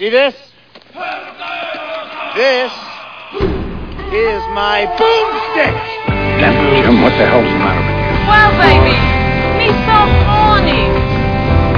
[0.00, 0.32] See this?
[2.32, 2.72] This
[4.08, 5.76] is my boomstick.
[6.40, 8.08] Jim, what the hell's the matter with you?
[8.24, 8.96] Well, baby,
[9.60, 10.88] me so horny.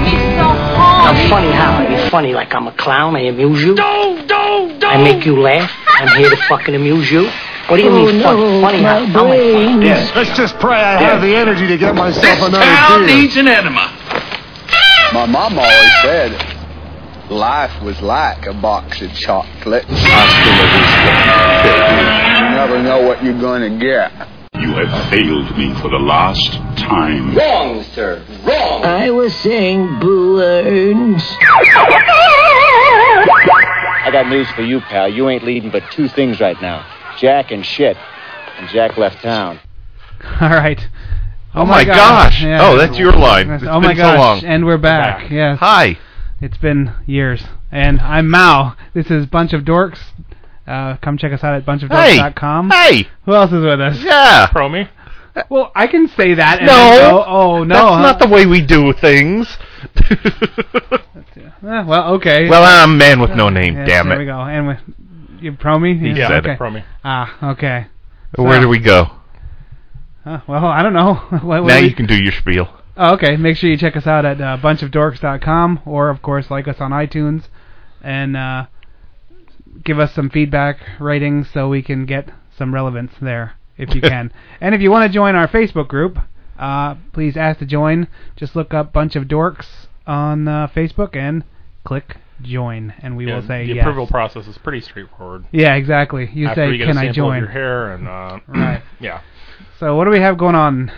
[0.06, 0.46] Me so
[0.79, 1.03] horny.
[1.11, 1.82] I'm funny how?
[1.82, 3.16] I be funny like I'm a clown.
[3.16, 3.74] I amuse you.
[3.74, 4.93] Don't, don't, don't.
[4.95, 5.68] I make you laugh.
[5.89, 7.29] I'm here to fucking amuse you.
[7.66, 8.36] What do you Oh, mean fun?
[8.62, 9.04] funny how?
[9.07, 9.84] How am I?
[9.84, 10.14] Yes.
[10.14, 13.16] Let's just pray I have the energy to get myself This another town beer.
[13.16, 13.91] needs an enema.
[15.12, 16.52] My mom always said
[17.30, 19.88] life was like a box of chocolates.
[19.88, 19.96] You
[22.51, 24.12] never know what you're going to get.
[24.60, 27.34] You have failed me for the last time.
[27.34, 28.23] Wrong, sir.
[28.45, 28.84] Wrong.
[28.84, 31.23] I was saying balloons.
[34.04, 35.09] I got news for you, pal.
[35.09, 36.84] You ain't leading but two things right now
[37.18, 37.96] Jack and shit.
[38.59, 39.60] And Jack left town.
[40.41, 40.87] All right.
[41.54, 42.43] Oh my gosh.
[42.45, 43.48] Oh, that's your line.
[43.48, 44.45] That's- It's oh my been so long.
[44.45, 45.30] And we're back.
[45.30, 45.59] Yes.
[45.59, 45.98] Hi.
[46.42, 47.45] It's been years.
[47.70, 48.74] And I'm Mao.
[48.95, 50.01] This is Bunch of Dorks.
[50.66, 52.71] Uh, come check us out at bunchofdorks.com.
[52.71, 53.09] Hey.
[53.26, 54.02] Who else is with us?
[54.02, 54.48] Yeah.
[54.52, 54.88] Promi.
[55.48, 56.59] Well, I can say that.
[56.59, 56.73] And No.
[56.74, 57.74] go, oh no.
[57.76, 58.02] That's huh?
[58.02, 59.57] not the way we do things.
[61.65, 62.48] Eh, well, okay.
[62.48, 64.26] well, I'm a man with no name, Yes, damn there it.
[64.26, 64.41] There we go.
[64.41, 64.78] And with,
[65.41, 65.97] you pro me?
[65.97, 66.54] He Yeah, said okay.
[66.54, 66.59] it.
[66.59, 66.82] Promi.
[67.04, 67.87] Ah, okay.
[68.34, 69.06] Where do we go?
[70.26, 71.15] Uh, well, I don't know.
[71.31, 72.69] what, what now we- you can do your spiel.
[72.97, 73.37] Oh, okay.
[73.37, 76.91] Make sure you check us out at uh, bunchofdorks.com or, of course, like us on
[76.91, 77.44] iTunes
[78.03, 78.66] and uh,
[79.84, 84.32] give us some feedback ratings so we can get some relevance there if you can.
[84.60, 86.19] and if you want to join our Facebook group,
[86.59, 88.09] uh, please ask to join.
[88.37, 91.44] Just look up Bunch of Dorks on uh, Facebook and
[91.84, 93.82] click join, and we Yeah, will say the yes.
[93.82, 95.47] approval process is pretty straightforward.
[95.50, 96.28] Yeah, exactly.
[96.32, 98.82] You After say, you "Can I join?" Of your hair and uh, Right.
[99.00, 99.22] Yeah.
[99.81, 100.93] So what do we have going on?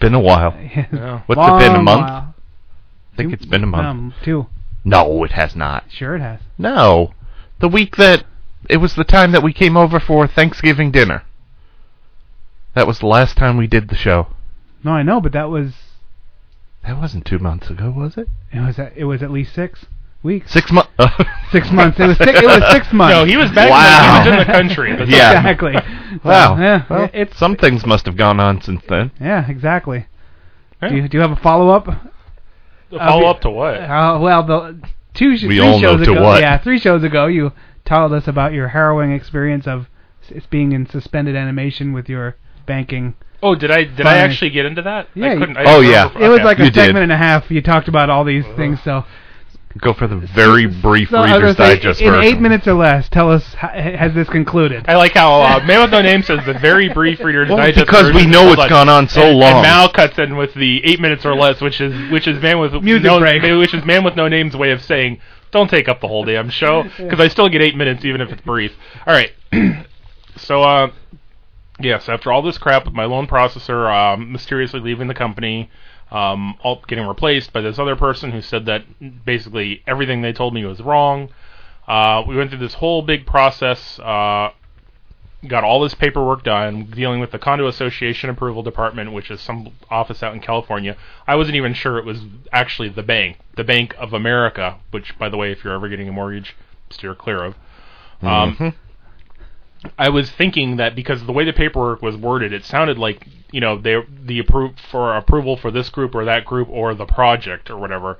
[0.00, 0.52] Been a while.
[0.92, 1.22] Yeah.
[1.26, 1.76] What's it been?
[1.76, 2.00] A month?
[2.02, 2.34] while.
[3.12, 3.86] I think Two- it's been a month.
[3.86, 4.46] Um, two.
[4.84, 5.84] No, it has not.
[5.90, 6.40] Sure, it has.
[6.58, 7.14] No.
[7.60, 8.24] The week that
[8.68, 11.22] it was the time that we came over for Thanksgiving dinner.
[12.74, 14.28] That was the last time we did the show.
[14.84, 15.72] No, I know, but that was
[16.84, 18.28] That wasn't two months ago, was it?
[18.52, 19.86] it was at, it was at least six
[20.26, 20.52] weeks.
[20.52, 20.90] Six months.
[21.52, 21.98] Six months.
[21.98, 22.38] It was six.
[22.40, 23.14] It was six months.
[23.16, 23.70] No, he was back.
[23.70, 24.22] Wow.
[24.24, 24.94] He was in the country.
[24.98, 25.38] That's Yeah.
[25.38, 25.74] exactly.
[26.24, 26.58] Wow.
[26.58, 26.84] yeah.
[26.90, 29.12] Well, it's some things must have gone on since then.
[29.20, 30.06] yeah, exactly.
[30.82, 30.88] Yeah.
[30.90, 31.86] Do you do you have a follow up?
[32.90, 33.74] The follow up to what?
[33.80, 34.80] Uh, well, the
[35.14, 36.22] two sh- We three all know shows to ago.
[36.22, 36.40] what.
[36.42, 37.52] Yeah, three shows ago, you
[37.84, 39.88] told us about your harrowing experience of
[40.30, 42.36] s- being in suspended animation with your
[42.66, 43.14] banking.
[43.42, 45.08] Oh, did I did I actually get into that?
[45.14, 45.56] Yeah, I couldn't.
[45.56, 46.08] I Oh, didn't yeah.
[46.26, 46.44] It was okay.
[46.44, 46.80] like a You did.
[46.86, 47.50] segment and a half.
[47.50, 48.80] You talked about all these things.
[48.82, 49.04] So,
[49.78, 52.24] Go for the very brief so I was gonna Reader's say, Digest in version.
[52.24, 54.84] eight minutes or less, tell us ha- has this concluded?
[54.88, 57.86] I like how uh, Man with No Name says the very brief Reader's Well, Digest
[57.86, 59.52] because we know Hold it's gone on so and, long.
[59.52, 62.58] And Mal cuts in with the eight minutes or less, which is which is Man
[62.60, 63.42] with Music no, break.
[63.42, 65.20] which is Man with No Name's way of saying
[65.50, 68.30] don't take up the whole damn show because I still get eight minutes even if
[68.30, 68.72] it's brief.
[69.06, 69.32] All right,
[70.36, 70.90] so uh,
[71.80, 75.70] yes, after all this crap with my loan processor um, mysteriously leaving the company.
[76.10, 78.84] Um, all getting replaced by this other person who said that
[79.24, 81.30] basically everything they told me was wrong.
[81.88, 83.98] Uh, we went through this whole big process.
[83.98, 84.50] Uh,
[85.48, 89.68] got all this paperwork done, dealing with the condo association approval department, which is some
[89.90, 90.96] office out in California.
[91.26, 92.20] I wasn't even sure it was
[92.52, 96.08] actually the bank, the Bank of America, which, by the way, if you're ever getting
[96.08, 96.56] a mortgage,
[96.90, 97.54] steer clear of.
[98.22, 98.74] Um, Mhm.
[99.98, 103.60] I was thinking that because the way the paperwork was worded, it sounded like you
[103.60, 107.70] know they the appro- for approval for this group or that group or the project
[107.70, 108.18] or whatever.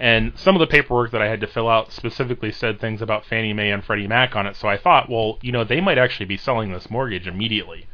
[0.00, 3.24] And some of the paperwork that I had to fill out specifically said things about
[3.24, 4.54] Fannie Mae and Freddie Mac on it.
[4.54, 7.86] So I thought, well, you know, they might actually be selling this mortgage immediately.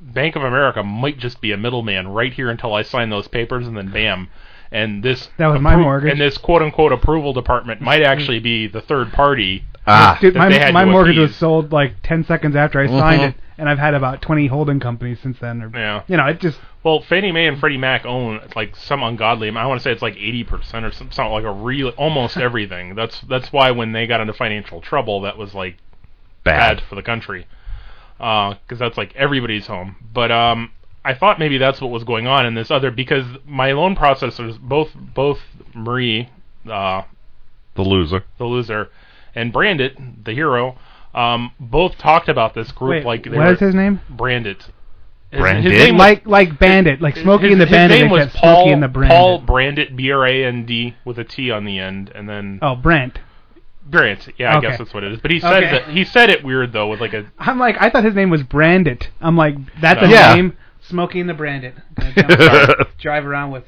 [0.00, 3.66] Bank of America might just be a middleman right here until I sign those papers,
[3.68, 4.28] and then bam.
[4.72, 6.10] And this That was my mortgage.
[6.10, 9.62] And this quote unquote approval department might actually be the third party.
[9.86, 10.18] Ah.
[10.20, 13.20] Dude, my they had my to mortgage was sold like ten seconds after I signed
[13.22, 13.28] Mhm.
[13.28, 15.62] it, and I've had about twenty holding companies since then.
[15.62, 16.02] Or, Yeah.
[16.06, 19.48] You know, it just Well, Fannie Mae and Freddie Mac own like some ungodly.
[19.48, 19.64] amount.
[19.64, 22.36] I want to say it's like eighty percent or some, something like a real almost
[22.48, 22.94] everything.
[22.94, 25.76] That's that's why when they got into financial trouble, that was like
[26.44, 26.76] Bad.
[26.78, 27.46] bad for the country
[28.18, 29.96] because that's like everybody's home.
[30.12, 30.70] But um,
[31.04, 34.58] I thought maybe that's what was going on in this other because my loan processors,
[34.58, 35.40] both both
[35.74, 36.28] Marie,
[36.70, 37.02] uh,
[37.74, 38.24] The loser.
[38.38, 38.88] the loser,
[39.34, 40.78] and Brandit, the hero,
[41.16, 43.04] um, both talked about this group wait.
[43.06, 44.00] like they what were is his name?
[44.12, 44.60] Brandit.
[45.30, 45.62] His, Brandit?
[45.64, 48.00] his name was- Like like Bandit, like Smokey his, and the his Bandit.
[48.02, 49.08] name was Paul Smokey and the Brandit.
[49.08, 52.58] Paul Brandit, B R A N D with a T on the end, and then
[52.62, 53.18] Oh, Brent.
[53.90, 54.28] Grant.
[54.38, 54.68] Yeah, I Okay.
[54.68, 55.20] guess that's what it is.
[55.20, 55.70] But he said Okay.
[55.72, 58.30] that he said it weird though, with like a I'm like, I thought his name
[58.30, 59.08] was Brandit.
[59.20, 60.34] I'm like, that's a Yeah.
[60.34, 60.56] name.
[60.82, 61.72] Smokey and the Brandit.
[62.98, 63.64] Drive around with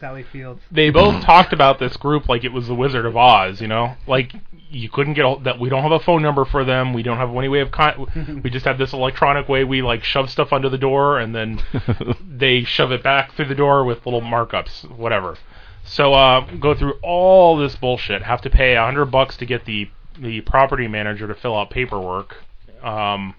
[0.00, 0.60] Sally Fields.
[0.70, 3.96] they both talked about this group like it was the Wizard of Oz, you know,
[4.06, 4.32] like
[4.70, 5.58] you couldn't get all, that.
[5.58, 6.92] We don't have a phone number for them.
[6.92, 8.40] We don't have any way of con.
[8.44, 9.64] we just have this electronic way.
[9.64, 11.62] We like shove stuff under the door, and then
[12.28, 15.36] they shove it back through the door with little markups, whatever.
[15.84, 18.22] So uh, go through all this bullshit.
[18.22, 21.70] Have to pay a hundred bucks to get the the property manager to fill out
[21.70, 22.36] paperwork.
[22.82, 23.34] Um,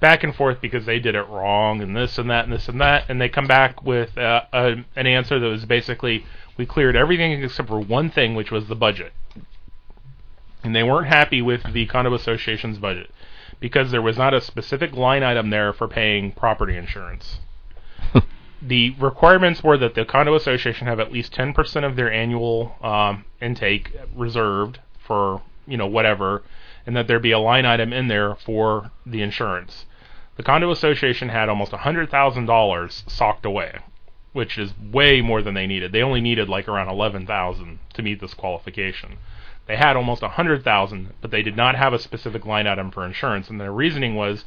[0.00, 2.80] back and forth because they did it wrong and this and that and this and
[2.80, 6.24] that, and they come back with uh, a, an answer that was basically
[6.56, 9.12] we cleared everything except for one thing, which was the budget.
[10.62, 13.10] And they weren't happy with the condo association's budget
[13.60, 17.38] because there was not a specific line item there for paying property insurance.
[18.62, 23.24] the requirements were that the condo association have at least 10% of their annual um,
[23.40, 26.42] intake reserved for you know whatever,
[26.86, 29.86] and that there be a line item in there for the insurance.
[30.38, 33.80] The condo association had almost $100,000 socked away,
[34.32, 35.90] which is way more than they needed.
[35.90, 39.18] They only needed like around 11,000 to meet this qualification.
[39.66, 43.50] They had almost 100,000, but they did not have a specific line item for insurance,
[43.50, 44.44] and their reasoning was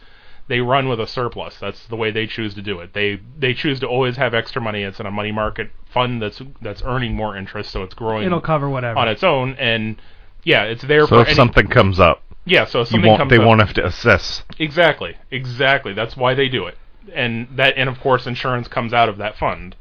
[0.47, 1.57] they run with a surplus.
[1.59, 2.93] That's the way they choose to do it.
[2.93, 4.83] They they choose to always have extra money.
[4.83, 8.25] It's in a money market fund that's that's earning more interest, so it's growing.
[8.25, 8.97] It'll cover whatever.
[8.97, 10.01] on its own, and
[10.43, 12.65] yeah, it's there So for if any, something comes up, yeah.
[12.65, 14.43] So if you something won't, comes they up, won't have to assess.
[14.59, 15.93] Exactly, exactly.
[15.93, 16.77] That's why they do it,
[17.13, 19.75] and that, and of course, insurance comes out of that fund.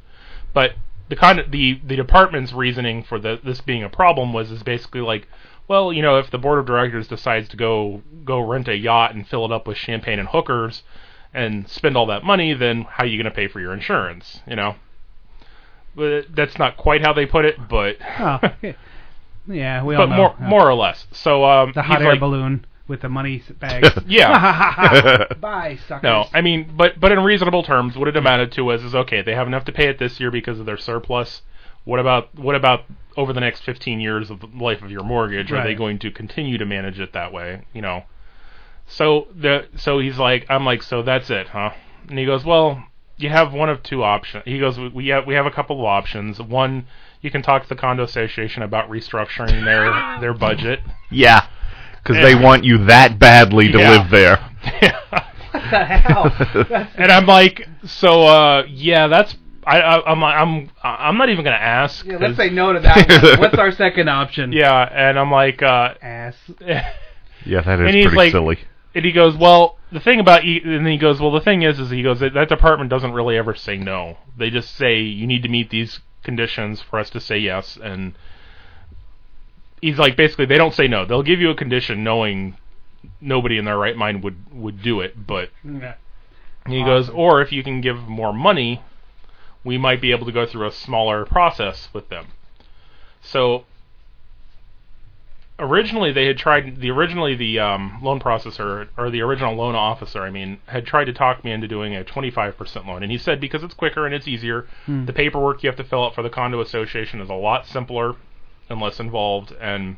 [0.53, 0.73] But
[1.09, 4.63] the kind of the the department's reasoning for the, this being a problem was is
[4.63, 5.29] basically like,
[5.69, 9.15] well, you know, if the board of directors decides to go go rent a yacht
[9.15, 10.83] and fill it up with champagne and hookers,
[11.33, 14.41] and spend all that money, then how are you going to pay for your insurance?
[14.47, 14.77] You know.
[15.97, 18.39] But that's not quite how they put it, but Oh,
[19.51, 20.17] yeah, we all but know.
[20.17, 21.07] more more or less.
[21.13, 23.89] So um, the hot he's air like, balloon with the money bags.
[24.07, 25.27] Yeah.
[25.41, 26.03] Bye, suckers.
[26.03, 29.23] No, I mean, but but in reasonable terms, what it amounted to was is okay.
[29.23, 31.43] They have enough to pay it this year because of their surplus.
[31.85, 32.85] What about what about
[33.17, 35.51] over the next 15 years of the life of your mortgage?
[35.53, 37.63] Are they going to continue to manage it that way?
[37.73, 38.05] You know.
[38.87, 41.71] So the so he's like, I'm like, so that's it, huh?
[42.09, 42.85] And he goes, well,
[43.17, 44.45] you have one of two options.
[44.45, 46.41] He goes, we- we have we have a couple of options.
[46.41, 46.87] One,
[47.23, 50.81] you can talk to the condo association about restructuring their their budget.
[51.11, 51.47] Yeah,
[52.03, 53.91] because they want you that badly to Yeah.
[54.01, 54.37] live there.
[55.53, 56.89] What the hell?
[56.97, 61.57] And I'm like, so uh, yeah, that's I, I I'm I'm I'm not even gonna
[61.57, 62.05] ask.
[62.07, 63.37] yeah, let's say no to that.
[63.41, 64.53] What's our second option?
[64.53, 66.37] Yeah, and I'm like, uh, Ass.
[67.45, 68.59] Yeah, that is and he's pretty like, silly.
[68.95, 71.63] and he goes, well, the thing about, e- and then he goes, well, the thing
[71.63, 74.19] is, is he goes, that, that department doesn't really ever say no.
[74.39, 78.15] They just say you need to meet these conditions for us to say yes, and
[79.81, 81.05] he's like, basically, they don't say no.
[81.05, 82.57] They'll give you a condition, knowing
[83.21, 85.95] nobody in their right mind would would do it, but Yeah.
[86.67, 88.83] He goes, um, or if you can give more money,
[89.65, 92.27] we might be able to go through a smaller process with them.
[93.23, 93.65] So
[95.61, 100.23] originally they had tried the originally the um, loan processor or the original loan officer,
[100.23, 103.41] I mean, had tried to talk me into doing a 25% loan, and he said
[103.41, 105.05] because it's quicker and it's easier, Hmm.
[105.05, 108.17] the paperwork you have to fill out for the condo association is a lot simpler
[108.69, 109.97] and less involved, and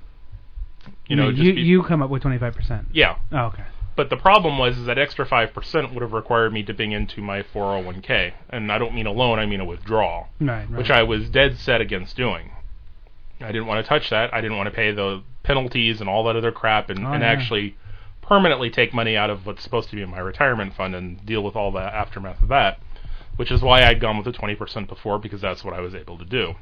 [1.06, 2.88] you know, you just you, be- you come up with twenty five percent.
[2.93, 3.62] yeah, Oh, okay.
[3.94, 7.20] but the problem was is that extra five percent would have required me dipping into
[7.20, 10.79] my 401k, and I don't mean a loan, I mean a withdrawal, Right, right.
[10.79, 12.50] which I was dead set against doing.
[13.43, 14.33] I didn't want to touch that.
[14.33, 17.23] I didn't want to pay the penalties and all that other crap, and, Oh, and
[17.23, 17.29] yeah.
[17.31, 17.77] actually
[18.21, 21.57] permanently take money out of what's supposed to be my retirement fund and deal with
[21.57, 22.78] all the aftermath of that.
[23.37, 26.19] Which is why I'd gone with the 20% before because that's what I was able
[26.19, 26.55] to do.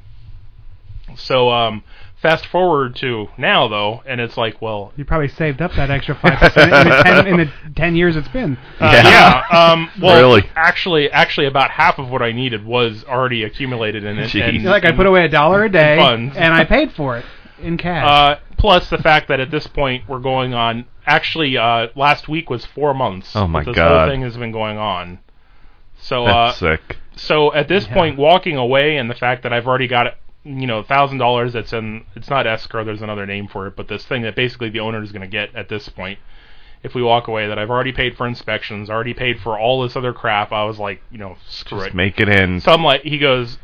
[1.15, 1.83] So um,
[2.21, 6.15] fast forward to now though, and it's like, well, You probably saved up that extra
[6.15, 8.57] five percent in the ten in the ten years it's been.
[8.79, 9.43] Uh, yeah.
[9.51, 10.49] Um, well, Really?
[10.55, 14.29] actually, actually, about half of what I needed was already accumulated in it.
[14.29, 14.47] Jeez.
[14.49, 16.35] And, You're like I put away a dollar a day, funds.
[16.37, 17.25] and I paid for it
[17.61, 18.03] in cash.
[18.05, 20.85] Uh, plus the fact that at this point we're going on.
[21.05, 23.35] Actually, uh, last week was four months.
[23.35, 24.01] Oh, my that this God.
[24.05, 25.17] whole thing has been going on.
[25.97, 26.97] So, That's uh, sick.
[27.15, 27.93] so at this Yeah.
[27.95, 31.73] point, walking away and the fact that I've already got you know thousand dollars that's
[31.73, 32.83] in it's not escrow.
[32.83, 35.27] There's another name for it, but this thing that basically the owner is going to
[35.27, 36.19] get at this point.
[36.83, 39.95] If we walk away, that I've already paid for inspections, already paid for all this
[39.95, 41.95] other crap, I was like, you know, screw Just it.
[41.95, 42.59] make it in.
[42.59, 43.59] So I'm like, he goes,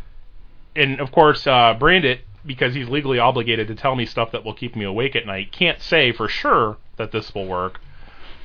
[0.75, 4.53] and of course, uh, Brandit, because he's legally obligated to tell me stuff that will
[4.53, 7.79] keep me awake at night, can't say for sure that this will work,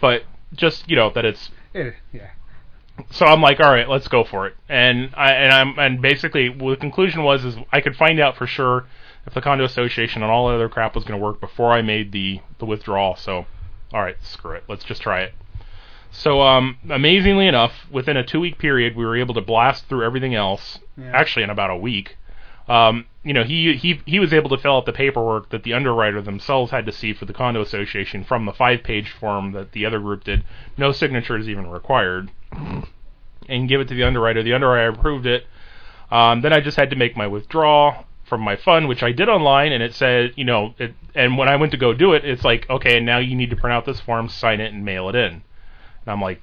[0.00, 0.22] but
[0.54, 1.50] just you know that it's.
[1.74, 2.30] It- yeah.
[3.10, 6.48] So I'm like, all right, let's go for it, and I and I'm and basically
[6.48, 8.86] well, the conclusion was is I could find out for sure
[9.26, 11.82] if the condo association and all the other crap was going to work before I
[11.82, 13.16] made the the withdrawal.
[13.16, 13.46] So,
[13.92, 15.34] all right, screw it, let's just try it.
[16.10, 20.04] So, um, amazingly enough, within a two week period, we were able to blast through
[20.04, 20.78] everything else.
[20.96, 21.10] Yeah.
[21.14, 22.16] Actually, in about a week,
[22.68, 25.72] Um, you know, he he he was able to fill out the paperwork that the
[25.72, 29.86] underwriter themselves had to see for the condo association from the five-page form that the
[29.86, 30.44] other group did.
[30.76, 32.30] No signatures even required,
[33.48, 34.42] and give it to the underwriter.
[34.42, 35.46] The underwriter approved it.
[36.10, 39.28] Um, then I just had to make my withdrawal from my fund, which I did
[39.28, 42.24] online, and it said, you know, it, and when I went to go do it,
[42.24, 45.08] it's like, okay, now you need to print out this form, sign it, and mail
[45.08, 45.32] it in.
[45.32, 45.42] And
[46.06, 46.40] I'm like,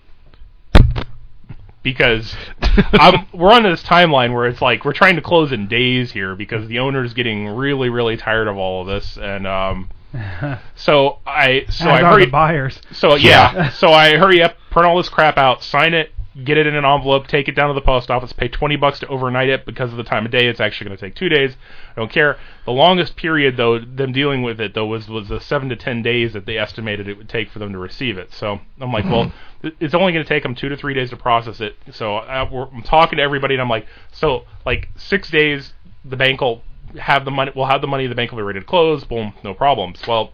[1.81, 2.35] because
[2.93, 6.35] I'm, we're on this timeline where it's like we're trying to close in days here
[6.35, 9.89] because the owner's getting really, really tired of all of this, and um,
[10.75, 12.81] so I so As I hurry buyers.
[12.91, 16.11] so yeah, so I hurry up, print all this crap out, sign it,
[16.43, 18.99] get it in an envelope, take it down to the post office, pay twenty bucks
[18.99, 20.47] to overnight it because of the time of day.
[20.47, 21.55] It's actually going to take two days.
[21.95, 22.37] I don't care.
[22.65, 26.01] The longest period though, them dealing with it though, was was the seven to ten
[26.01, 28.33] days that they estimated it would take for them to receive it.
[28.33, 29.69] So I'm like, well, mm-hmm.
[29.79, 31.75] it's only going to take them two to three days to process it.
[31.91, 35.73] So I, we're, I'm talking to everybody, and I'm like, so like six days,
[36.03, 36.63] the bank will
[36.97, 37.51] have the money.
[37.55, 38.07] We'll have the money.
[38.07, 39.03] The bank will be ready to close.
[39.03, 40.01] Boom, no problems.
[40.07, 40.33] Well,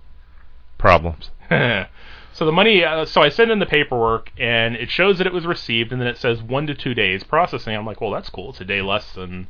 [0.77, 1.31] Problems.
[1.49, 5.33] so the money, uh, so I send in the paperwork, and it shows that it
[5.33, 7.75] was received, and then it says one to two days processing.
[7.75, 8.49] I'm like, well, that's cool.
[8.49, 9.47] It's a day less than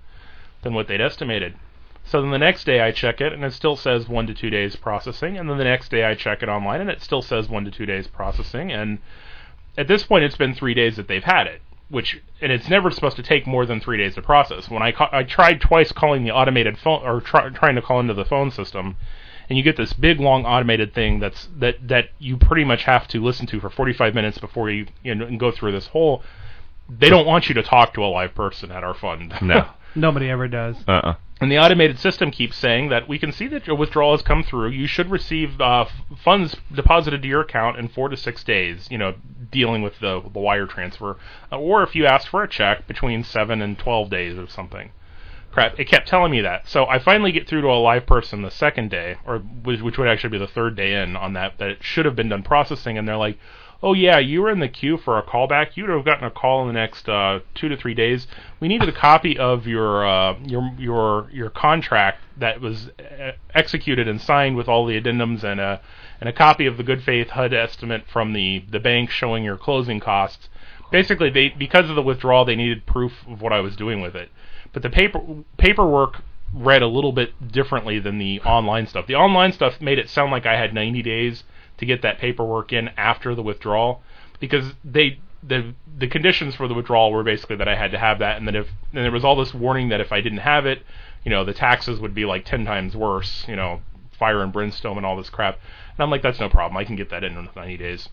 [0.62, 1.56] than what they'd estimated.
[2.04, 4.50] So then the next day I check it, and it still says one to two
[4.50, 5.38] days processing.
[5.38, 7.72] And then the next day I check it online, and it still says one to
[7.72, 8.72] two days processing.
[8.72, 9.00] And
[9.78, 12.90] at this point, it's been three days that they've had it, which and it's never
[12.92, 14.70] supposed to take more than three days to process.
[14.70, 18.00] When I ca- I tried twice calling the automated phone or try, trying to call
[18.00, 18.96] into the phone system,
[19.50, 23.08] and you get this big long automated thing that's that that you pretty much have
[23.10, 26.24] to listen to for 45 minutes before you you know and go through this whole.
[26.88, 29.34] They don't want you to talk to a live person at our fund.
[29.42, 29.70] No.
[29.98, 30.76] Nobody ever does.
[30.86, 31.16] Uh-uh.
[31.40, 34.44] And the automated system keeps saying that we can see that your withdrawal has come
[34.44, 34.70] through.
[34.72, 38.90] You should receive uh, f- funds deposited to your account in four to six days.
[38.92, 39.16] You know,
[39.56, 41.18] dealing with the the wire transfer,
[41.52, 44.92] uh, or if you ask for a check, between seven and twelve days or something.
[45.52, 45.80] Crap!
[45.80, 46.68] It kept telling me that.
[46.68, 49.98] So I finally get through to a live person the second day, or which, which
[49.98, 51.58] would actually be the third day in on that.
[51.60, 53.40] That it should have been done processing, and they're like,
[53.82, 55.78] "Oh yeah, you were in the queue for a callback.
[55.78, 58.28] You would have gotten a call in the next uh, two to three days.
[58.60, 64.10] We needed a copy of your uh, your your your contract that was uh, executed
[64.10, 65.80] and signed with all the addendums and a
[66.20, 69.58] and a copy of the good faith HUD estimate from the the bank showing your
[69.58, 70.50] closing costs.
[70.92, 74.16] Basically, they because of the withdrawal, they needed proof of what I was doing with
[74.16, 74.30] it.
[74.74, 75.20] But the paper
[75.58, 76.22] paperwork
[76.54, 79.08] read a little bit differently than the online stuff.
[79.08, 81.44] The online stuff made it sound like I had 90 days
[81.78, 84.02] to get that paperwork in after the withdrawal
[84.40, 88.20] because they the the conditions for the withdrawal were basically that I had to have
[88.20, 90.66] that and then if and there was all this warning that if I didn't have
[90.66, 90.84] it,
[91.24, 93.82] you know, the taxes would be like 10 times worse, you know,
[94.18, 95.60] fire and brimstone and all this crap.
[95.98, 96.78] And I'm like that's no problem.
[96.78, 98.10] I can get that in in 90 days.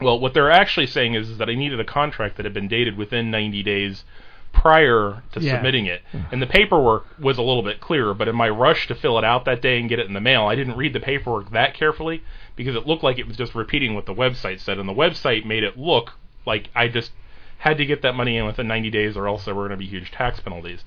[0.00, 2.68] Well, what they're actually saying is, is that I needed a contract that had been
[2.68, 4.04] dated within 90 days
[4.52, 5.56] prior to Yeah.
[5.56, 6.02] submitting it.
[6.32, 9.24] And the paperwork was a little bit clearer, but in my rush to fill it
[9.24, 11.74] out that day and get it in the mail, I didn't read the paperwork that
[11.74, 12.22] carefully
[12.56, 14.78] because it looked like it was just repeating what the website said.
[14.78, 16.12] And the website made it look
[16.46, 17.10] like I just
[17.58, 19.76] had to get that money in within 90 days or else there were going to
[19.76, 20.84] be huge tax penalties.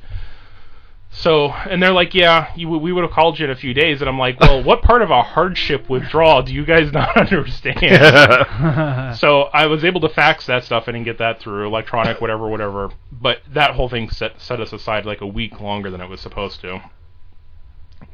[1.13, 3.99] So, and they're like, yeah, you, we would have called you in a few days.
[3.99, 7.79] And I'm like, well, what part of a hardship withdrawal do you guys not understand?
[9.17, 12.91] so I was able to fax that stuff and get that through electronic, whatever, whatever.
[13.11, 16.21] But that whole thing set set us aside like a week longer than it was
[16.21, 16.81] supposed to.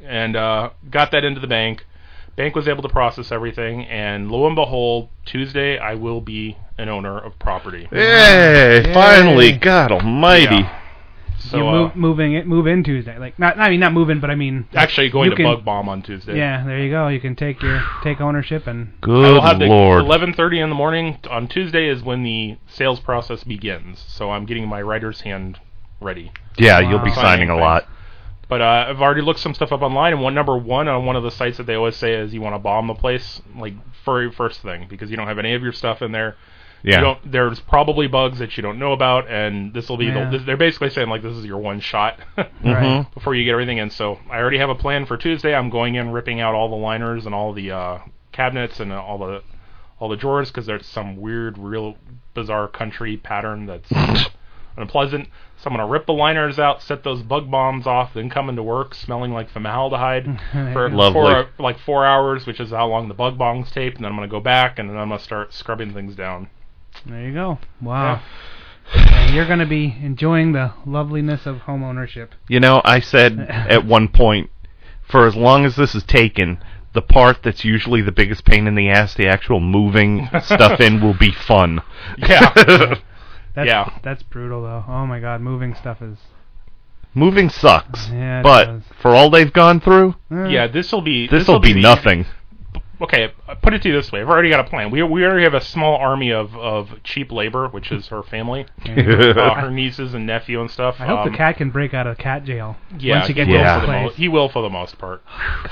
[0.04, 1.86] And uh, got that into the bank.
[2.36, 6.88] Bank was able to process everything, and lo and behold, Tuesday I will be an
[6.88, 7.88] owner of property.
[7.89, 8.94] Hey, Yay.
[8.94, 10.56] finally, God Almighty.
[10.56, 10.82] Yeah.
[11.39, 13.17] So you uh, move, moving it, move in Tuesday.
[13.17, 15.88] Like not, I mean not moving, but I mean actually going to can- Bug Bomb
[15.88, 16.38] on Tuesday.
[16.38, 17.08] Yeah, there you go.
[17.08, 20.03] You can take your take ownership and I will Good have the lord.
[20.03, 24.03] 11:30 in the morning on Tuesday is when the sales process begins.
[24.08, 25.60] So I'm getting my writer's hand
[26.01, 26.32] ready.
[26.58, 27.15] Yeah, you'll be Wow.
[27.15, 27.88] signing a lot.
[28.50, 31.17] But uh, I've already looked some stuff up online, and one number one on one
[31.17, 33.74] of the sites that they always say is you want to bomb the place, like
[34.06, 36.38] very first thing, because you don't have any of your stuff in there.
[36.84, 37.02] You Yeah.
[37.02, 40.06] don't, there's probably bugs that you don't know about, and this will be.
[40.06, 40.30] Yeah.
[40.30, 42.20] The, they're basically saying like this is your one shot
[42.64, 43.14] Mhm.
[43.14, 43.90] before you get everything in.
[43.90, 45.56] So I already have a plan for Tuesday.
[45.56, 47.98] I'm going in, ripping out all the liners and all the uh,
[48.32, 49.42] cabinets and all the
[50.00, 51.98] all the drawers because there's some weird, real
[52.36, 53.92] bizarre country pattern that's
[54.78, 55.28] unpleasant.
[55.58, 58.62] So I'm gonna rip the liners out, set those bug bombs off, then come into
[58.62, 60.40] work smelling like formaldehyde
[60.74, 61.14] for Lovely.
[61.20, 63.96] four, like four hours, which is how long the bug bombs tape.
[63.96, 66.50] And then I'm gonna go back and then I'm gonna start scrubbing things down.
[67.06, 67.60] There you go.
[67.82, 68.22] Wow.
[68.94, 72.34] And you're going to be enjoying the loveliness of home ownership.
[72.48, 74.50] You know, I said at one point,
[75.08, 76.63] for as long as this is taken,
[76.94, 81.01] the part that's usually the biggest pain in the ass, the actual moving stuff in,
[81.01, 81.82] will be fun.
[82.18, 82.51] Yeah.
[83.56, 84.00] That's, Yeah.
[84.04, 84.84] That's brutal though.
[84.88, 86.18] Oh my god, moving stuff is
[87.16, 88.84] Moving sucks, Yeah, but does.
[89.01, 90.50] for all they've gone through, Eh.
[90.50, 92.25] Yeah, this will be this will be the- nothing.
[93.00, 94.89] Okay, uh, put it to you this way: I've already got a plan.
[94.89, 98.66] We we already have a small army of of cheap labor, which is her family,
[98.86, 100.96] uh, her nieces and nephew and stuff.
[101.00, 102.75] I hope Um, the cat can break out of cat jail.
[102.98, 104.04] Yeah, once you get he to will for the place.
[104.04, 105.24] mo- he will for the most part.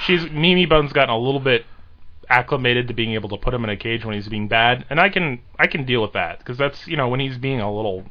[0.06, 1.66] She's Mimi Bun's gotten a little bit
[2.30, 5.00] acclimated to being able to put him in a cage when he's being bad, and
[5.00, 7.74] I can I can deal with that because that's you know when he's being a
[7.74, 8.06] little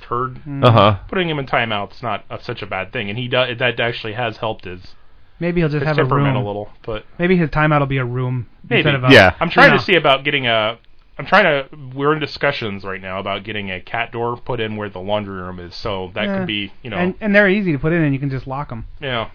[0.00, 0.96] turd, Uh huh.
[1.08, 4.14] putting him in timeout's not a, such a bad thing, and he does that actually
[4.14, 4.94] has helped his,
[5.40, 6.44] Maybe he'll just his have a temperament room.
[6.44, 8.80] a little, but Maybe his timeout will be a room Maybe.
[8.80, 9.12] instead of a.
[9.12, 9.34] Yeah.
[9.40, 9.78] I'm trying you know.
[9.78, 10.78] to see about getting a.
[11.18, 11.76] I'm trying to.
[11.94, 15.40] We're in discussions right now about getting a cat door put in where the laundry
[15.40, 16.38] room is, so that Yeah.
[16.38, 18.46] could be, you know, And and they're easy to put in, and you can just
[18.46, 18.86] lock them.
[19.00, 19.28] yeah.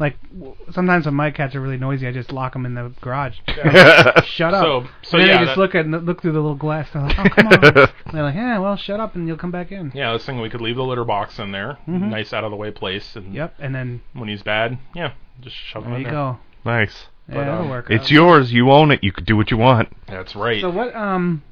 [0.00, 2.92] Like w- sometimes when my cats are really noisy, I just lock them in the
[3.00, 3.36] garage.
[4.24, 4.62] shut up.
[4.62, 6.88] So- so and then yeah, they just that- look at look through the little glass.
[6.92, 7.60] They're like, oh come on.
[8.12, 9.90] they're like, yeah, well, shut up, and you'll come back in.
[9.94, 12.10] Yeah, I was thinking we could leave the litter box in there, Mhm.
[12.10, 13.54] nice out of the way place, and Yep.
[13.58, 16.14] And then when he's bad, yeah, just shove him there in you there.
[16.14, 16.38] go.
[16.64, 17.06] Nice.
[17.28, 17.90] Yeah, But, that'll um, work.
[17.90, 18.10] It's out.
[18.10, 18.52] yours.
[18.52, 19.02] You own it.
[19.04, 19.88] You could do what you want.
[20.06, 20.60] That's right.
[20.60, 20.94] So what?
[20.94, 21.42] Um,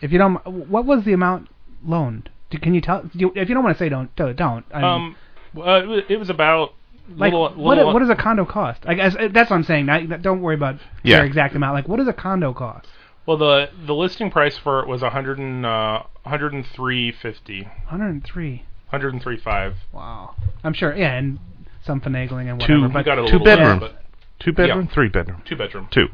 [0.00, 0.34] if you don't,
[0.68, 1.48] what was the amount
[1.84, 2.30] loaned?
[2.50, 3.02] Do, can you tell?
[3.16, 4.36] Do if you don't want to say, don't don't.
[4.36, 4.64] don't.
[4.74, 5.16] I mean, um,
[5.56, 6.74] uh, it was- it was about
[7.16, 7.76] like little, what?
[7.78, 8.82] little, what does a condo cost?
[8.86, 9.86] I guess uh, that's what I'm saying.
[9.86, 11.16] Not, don't worry about Yeah.
[11.18, 11.74] their exact amount.
[11.74, 12.86] Like, what does a condo cost?
[13.26, 17.12] Well, the the listing price for it was a hundred and uh, hundred and three
[17.12, 18.64] fifty, 103.
[18.88, 19.74] hundred and three five.
[19.92, 20.34] Wow.
[20.64, 20.96] I'm sure.
[20.96, 21.38] Yeah, and
[21.84, 22.80] some finagling and whatever.
[22.82, 23.78] We but got a two little bit, bedroom.
[23.80, 23.96] but
[24.38, 24.94] Two bedroom, Yeah.
[24.94, 25.88] three bedroom, two bedroom.
[25.90, 26.08] two.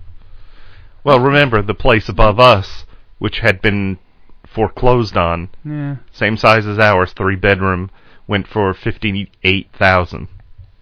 [1.04, 2.84] Well, remember the place above us,
[3.18, 3.98] which had been
[4.44, 7.90] foreclosed on, yeah, same size as ours, three bedroom,
[8.26, 10.28] went for fifty eight thousand.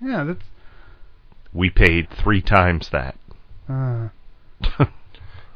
[0.05, 0.45] Yeah, that's.
[1.53, 3.17] We paid three times that.
[3.69, 4.09] Uh,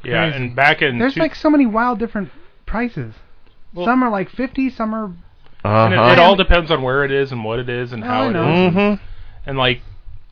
[0.01, 0.37] Yeah, Crazy.
[0.45, 2.29] and back in there's two, like so many wild different
[2.65, 3.13] prices.
[3.73, 5.05] Well- some are like 50, some are.
[5.65, 6.13] and it, Uh-huh.
[6.13, 8.27] it all depends on where it is and what it is and Oh, how I
[8.27, 8.49] it know.
[8.67, 8.73] is.
[8.73, 8.99] Mhm.
[9.45, 9.81] And like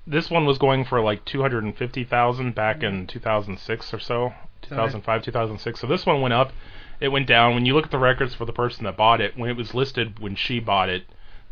[0.06, 3.60] this one was going for like two hundred and fifty thousand back in two thousand
[3.60, 5.82] six or so, two thousand five, two thousand six.
[5.82, 6.54] So this one went up.
[7.02, 7.54] It went down.
[7.54, 9.74] When you look at the records for the person that bought it, when it was
[9.76, 11.04] listed when she bought it,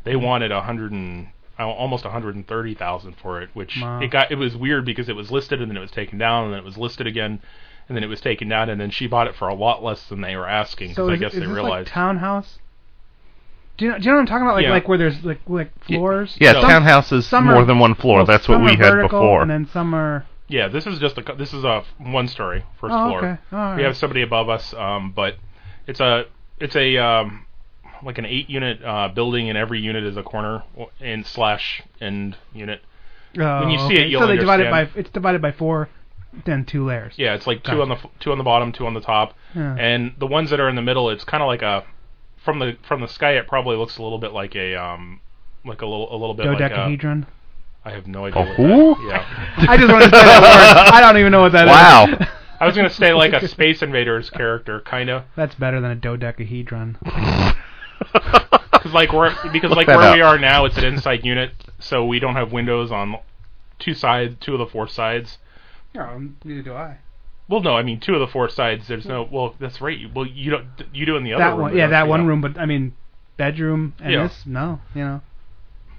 [0.05, 1.27] they wanted a hundred and
[1.63, 3.49] almost hundred and thirty thousand for it.
[3.53, 3.99] Which Wow.
[4.01, 4.31] it got.
[4.31, 6.59] It was weird because it was listed and then it was taken down and then
[6.59, 7.41] it was listed again.
[7.87, 10.09] And then it was taken down, and then she bought it for a lot less
[10.09, 10.95] than they were asking.
[10.95, 12.57] So Because I is, guess is they this realized like townhouse?
[13.77, 13.97] Do you know?
[13.99, 14.55] Do you know what I'm talking about?
[14.55, 14.69] Like Yeah.
[14.71, 16.35] like where there's like like floors.
[16.39, 18.17] Yeah, So- townhouses Some more are- than one floor.
[18.17, 19.41] well, That's what some we are had vertical, before.
[19.43, 20.25] And then some are.
[20.47, 23.17] Yeah, this is just a this is a one story first Oh, floor.
[23.19, 23.37] okay.
[23.51, 23.85] All We right.
[23.85, 25.35] have somebody above us, um, but
[25.85, 26.25] it's a
[26.59, 27.44] it's a um,
[28.03, 31.81] like an eight unit uh, building, and every unit is a corner o- and slash
[32.01, 32.81] end unit.
[33.37, 34.01] Oh, When you see okay.
[34.03, 35.89] it, you'll so they divide it by it's divided by four,
[36.45, 37.13] then two layers.
[37.17, 37.81] Yeah, it's like two Gotcha.
[37.81, 39.75] on the two on the bottom, two on the top, Yeah.
[39.77, 41.83] and the ones that are in the middle, it's kind of like a
[42.43, 43.31] from the from the sky.
[43.31, 45.19] It probably looks a little bit like a um
[45.65, 46.69] like a little a little bit like a.
[46.69, 47.25] Dodecahedron.
[47.83, 48.41] I have no idea.
[48.41, 48.97] A what?
[48.97, 49.65] That, yeah.
[49.69, 50.93] I just want to say that word.
[50.93, 51.71] I don't even know what that is.
[51.71, 52.27] Wow.
[52.59, 55.23] I was gonna say like a Space Invaders character, kind of.
[55.35, 56.97] That's better than a dodecahedron.
[58.13, 60.15] Because like we're because Look like where up.
[60.15, 63.15] we are now, it's an inside unit, so we don't have windows on
[63.79, 65.37] two sides, two of the four sides.
[65.93, 66.97] No, neither do I.
[67.47, 68.87] Well, no, I mean two of the four sides.
[68.87, 69.27] There's no.
[69.31, 69.97] Well, that's right.
[70.13, 70.67] Well, you don't.
[70.93, 71.61] You do in the other That room.
[71.61, 72.09] one, but yeah, that you?
[72.09, 72.41] one room.
[72.41, 72.93] But I mean,
[73.37, 74.23] bedroom and Yeah.
[74.23, 75.21] this, no, you know,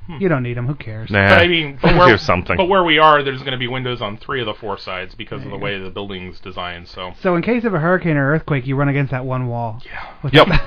[0.06, 0.18] Hmm.
[0.20, 0.66] you don't need them.
[0.68, 1.10] Who cares?
[1.10, 1.28] Nah.
[1.30, 2.56] But I mean, but where, Here's something.
[2.56, 5.14] But where we are, there's going to be windows on three of the four sides
[5.16, 6.86] because of the way the building's designed.
[6.88, 9.82] So So in case of a hurricane or earthquake, you run against that one wall.
[9.84, 10.60] yeah, Yep.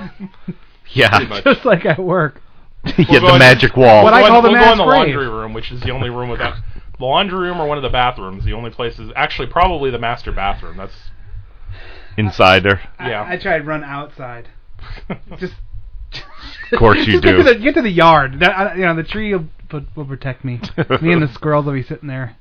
[0.94, 1.28] pretty yeah.
[1.28, 1.44] much.
[1.44, 2.40] Just like at work.
[2.84, 4.02] yeah, We'll go the in- magic wall.
[4.04, 4.98] What we'll I call in- the we'll go mass in the grave.
[5.14, 6.54] laundry room, which is the only room without
[6.98, 8.44] the laundry room or one of the bathrooms.
[8.44, 10.76] The only place is actually, probably the master bathroom.
[10.78, 10.94] That's
[12.16, 12.80] Insider.
[12.98, 13.22] Yeah.
[13.22, 14.48] I, I tried run outside.
[15.38, 15.54] Just.
[16.72, 17.36] Of course you just Get do.
[17.38, 18.40] to the, get to the yard.
[18.40, 20.60] That, I- you know, the tree will, will, will protect me.
[21.00, 22.36] me and the squirrels will be sitting there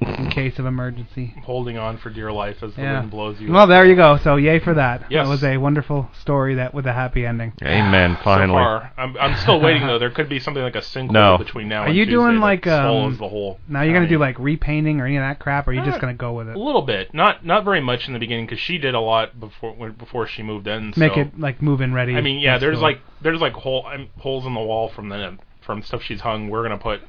[0.00, 1.34] in case of emergency.
[1.44, 2.98] holding on for dear life as the Yeah.
[3.00, 3.50] wind blows you.
[3.52, 4.16] Well, there you go.
[4.18, 5.02] So yay for that.
[5.10, 5.24] Yes.
[5.24, 7.52] That was a wonderful story that with a happy ending.
[7.62, 8.18] Amen.
[8.22, 8.48] Finally.
[8.58, 9.98] So far, I'm, I'm still waiting though.
[9.98, 11.38] There could be something like a sinkhole No.
[11.38, 13.16] between now Are and you Tuesday doing like um?
[13.16, 15.74] the whole Now you're gonna do like repainting or any of that crap, or are
[15.74, 16.56] you just Uh, gonna go with it?
[16.56, 19.38] a little bit, not not very much in the beginning because she did a lot
[19.38, 20.92] before before she moved in.
[20.96, 22.16] Make so- it like move in ready.
[22.16, 22.88] I mean, yeah, there's door.
[22.90, 26.50] like there's like hole um, holes in the wall from the from stuff she's hung.
[26.50, 27.00] We're gonna put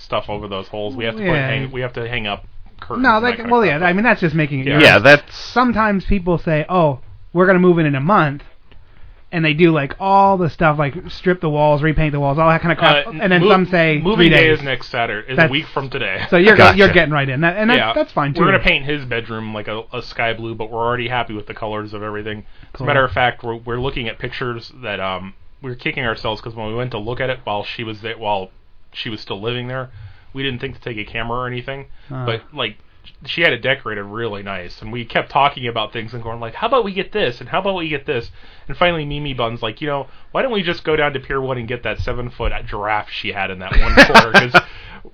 [0.00, 0.96] stuff over those holes.
[0.96, 1.46] We have to put Yeah.
[1.48, 2.46] hang, we have to hang up
[2.80, 3.02] curtains.
[3.02, 3.80] no, and that like kind of well, stuff.
[3.80, 3.86] yeah.
[3.86, 4.66] I mean, that's just making it.
[4.68, 4.78] Yeah.
[4.80, 7.00] Yeah, that's Sometimes people say, "Oh,
[7.32, 8.42] we're gonna move in in a month,"
[9.30, 12.48] and they do like all the stuff, like strip the walls, repaint the walls, all
[12.48, 13.06] that kind of crap.
[13.06, 14.58] Uh, and then move- some say moving three day days.
[14.58, 15.26] is next Saturday.
[15.26, 16.24] Is a That's- week from today.
[16.30, 16.78] So you're Gotcha.
[16.78, 18.40] you're getting right in, that, and that, yeah, that's fine too.
[18.40, 21.46] We're gonna paint his bedroom like a, a sky blue, but we're already happy with
[21.46, 22.38] the colors of everything.
[22.38, 22.86] As Cool.
[22.86, 26.40] a matter of fact, we're we're looking at pictures that um we were kicking ourselves
[26.40, 28.50] because when we went to look at it while she was there, while
[28.92, 29.90] she was still living there.
[30.32, 32.26] We didn't think to take a camera or anything, Uh.
[32.26, 32.78] but like
[33.24, 36.54] she had it decorated really nice, and we kept talking about things and going like,
[36.54, 38.30] "How about we get this?" and "How about we get this?"
[38.68, 41.40] And finally, Mimi Bun's like, "You know, why don't we just go down to Pier
[41.40, 44.62] One and get that seven foot giraffe she had in that one corner?" Because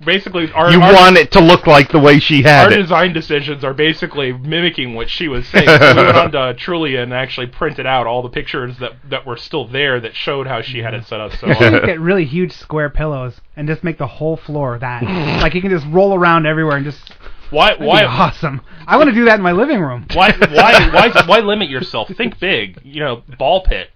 [0.03, 2.81] basically, our you our, want it to look like the way she had our it.
[2.81, 5.65] design decisions are basically mimicking what she was saying.
[5.85, 9.25] So we went on to Trulia and actually printed out all the pictures that that
[9.25, 11.33] were still there that showed how she had it set up.
[11.33, 15.03] So You should get really huge square pillows and just make the whole floor that.
[15.41, 17.13] like you can just roll around everywhere and just.
[17.51, 18.61] Why That'd why be awesome.
[18.87, 20.05] I want to do that in my living room.
[20.13, 22.09] why why why why limit yourself?
[22.15, 22.79] Think big.
[22.83, 23.89] You know, ball pit.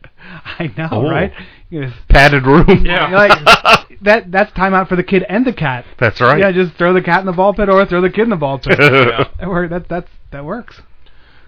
[0.59, 1.09] I know, Oh.
[1.09, 1.31] right?
[1.69, 2.85] You just- Padded room.
[2.85, 3.07] Yeah.
[3.09, 4.31] Like that.
[4.31, 5.85] That's time out for the kid and the cat.
[5.97, 6.39] That's right.
[6.39, 8.35] Yeah, just throw the cat in the ball pit or throw the kid in the
[8.35, 8.77] ball pit.
[8.79, 9.25] Yeah.
[9.39, 10.81] that, that that's that works.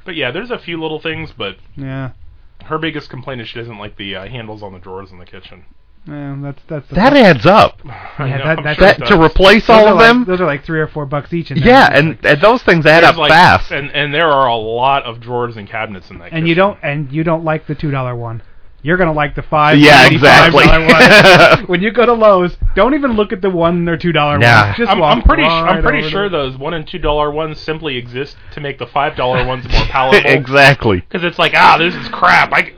[0.05, 2.11] But yeah, there's a few little things, but Yeah.
[2.65, 5.25] her biggest complaint is she doesn't like the uh, handles on the drawers in the
[5.25, 5.65] kitchen.
[6.07, 7.79] Yeah, that's that's the That adds up.
[7.85, 9.31] Yeah, know, that- I'm that- sure it That to does.
[9.31, 10.25] replace those all are of like, them.
[10.25, 11.51] Those are like three or four bucks each.
[11.51, 13.71] And Yeah, and, and those things add There's up like- fast.
[13.71, 16.31] and and there are a lot of drawers and cabinets in that.
[16.33, 18.41] and you don't and you don't like the two dollar one.
[18.83, 19.77] You're gonna like the five.
[19.77, 20.65] Yeah, $95 exactly.
[21.59, 21.65] one.
[21.67, 24.65] when you go to Lowe's, don't even look at the one or two dollar Nah.
[24.65, 24.77] ones.
[24.77, 25.43] Just I'm, walk I'm pretty.
[25.43, 26.41] right I'm pretty over sure there.
[26.49, 29.83] those one and two dollar ones simply exist to make the five dollar ones more
[29.89, 30.31] palatable.
[30.31, 30.99] exactly.
[31.01, 32.51] Because it's like, ah, this is crap.
[32.53, 32.63] I.
[32.65, 32.73] c-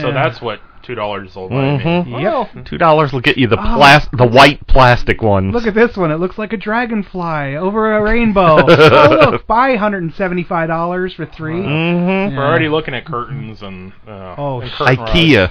[0.00, 0.14] So Yeah.
[0.14, 2.06] that's what two dollars will buy Mhm.
[2.06, 2.22] me.
[2.22, 2.64] Yep.
[2.64, 4.16] Two dollars will get you the Oh.
[4.16, 5.52] the white plastic ones.
[5.52, 6.10] Look at this one.
[6.12, 8.58] It looks like a dragonfly over a rainbow.
[8.68, 12.30] oh look, buy 175 dollars for 3 Mhm.
[12.30, 12.38] Yeah.
[12.38, 13.92] We're already looking at curtains and.
[14.06, 14.96] Uh, Oh, and curtain.
[14.96, 15.50] IKEA.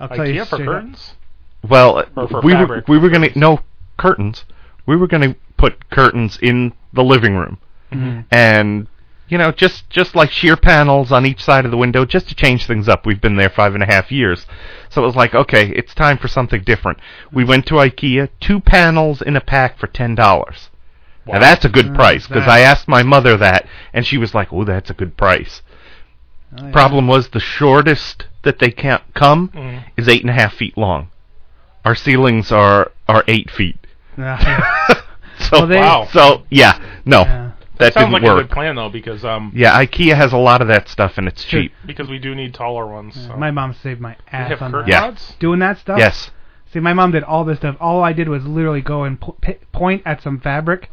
[0.00, 0.74] I'll tell you IKEA for straight up.
[0.74, 1.14] curtains.
[1.68, 3.60] Well, for we were we were gonna no
[3.98, 4.44] curtains.
[4.86, 7.58] We were gonna put curtains in the living room,
[7.92, 8.24] Mhm.
[8.30, 8.86] and
[9.30, 12.34] you know, just just like sheer panels on each side of the window, just to
[12.34, 13.06] change things up.
[13.06, 14.46] We've been there five and a half years,
[14.90, 16.98] so it was like, okay, it's time for something different.
[17.32, 20.68] We went to IKEA, two panels in a pack for ten dollars.
[21.26, 21.34] Wow.
[21.34, 24.34] Now that's a good Uh, price because I asked my mother that, and she was
[24.34, 25.62] like, "Oh, that's a good price."
[26.58, 26.72] Oh, yeah.
[26.72, 29.84] Problem was the shortest that they can't come Mm.
[29.96, 31.08] is eight and a half feet long.
[31.84, 33.78] Our ceilings are are eight feet.
[34.18, 34.38] Yeah.
[35.38, 36.08] so Well, they- Wow.
[36.10, 37.49] so yeah, no, Yeah.
[37.80, 38.38] That Sounds didn't like work.
[38.40, 41.26] a good plan though, because um, Yeah, IKEA has a lot of that stuff and
[41.28, 41.72] it's cheap.
[41.86, 43.14] because we do need taller ones.
[43.26, 43.36] So.
[43.36, 44.96] My mom saved my You ass have on curtain that.
[44.96, 45.04] Yeah.
[45.06, 45.34] rods.
[45.40, 45.98] Doing that stuff.
[45.98, 46.30] Yes.
[46.72, 47.76] See, my mom did all this stuff.
[47.80, 50.88] All I did was literally go and po- pi- point at some fabric,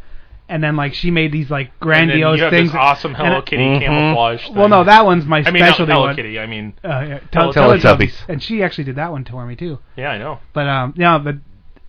[0.49, 2.71] and then like she made these like And then grandiose you have things.
[2.71, 3.79] this awesome and Hello I- Kitty Mhm.
[3.81, 4.43] camouflage.
[4.45, 4.55] Thing.
[4.55, 6.15] Well, no, that one's my I mean not specialty Hello one.
[6.15, 6.39] Kitty.
[6.39, 8.15] I mean, Uh, yeah, Tell- tell, Teletubbies.
[8.27, 9.77] And she actually did that one for me too.
[9.95, 10.39] yeah, I know.
[10.53, 11.35] But um, yeah, but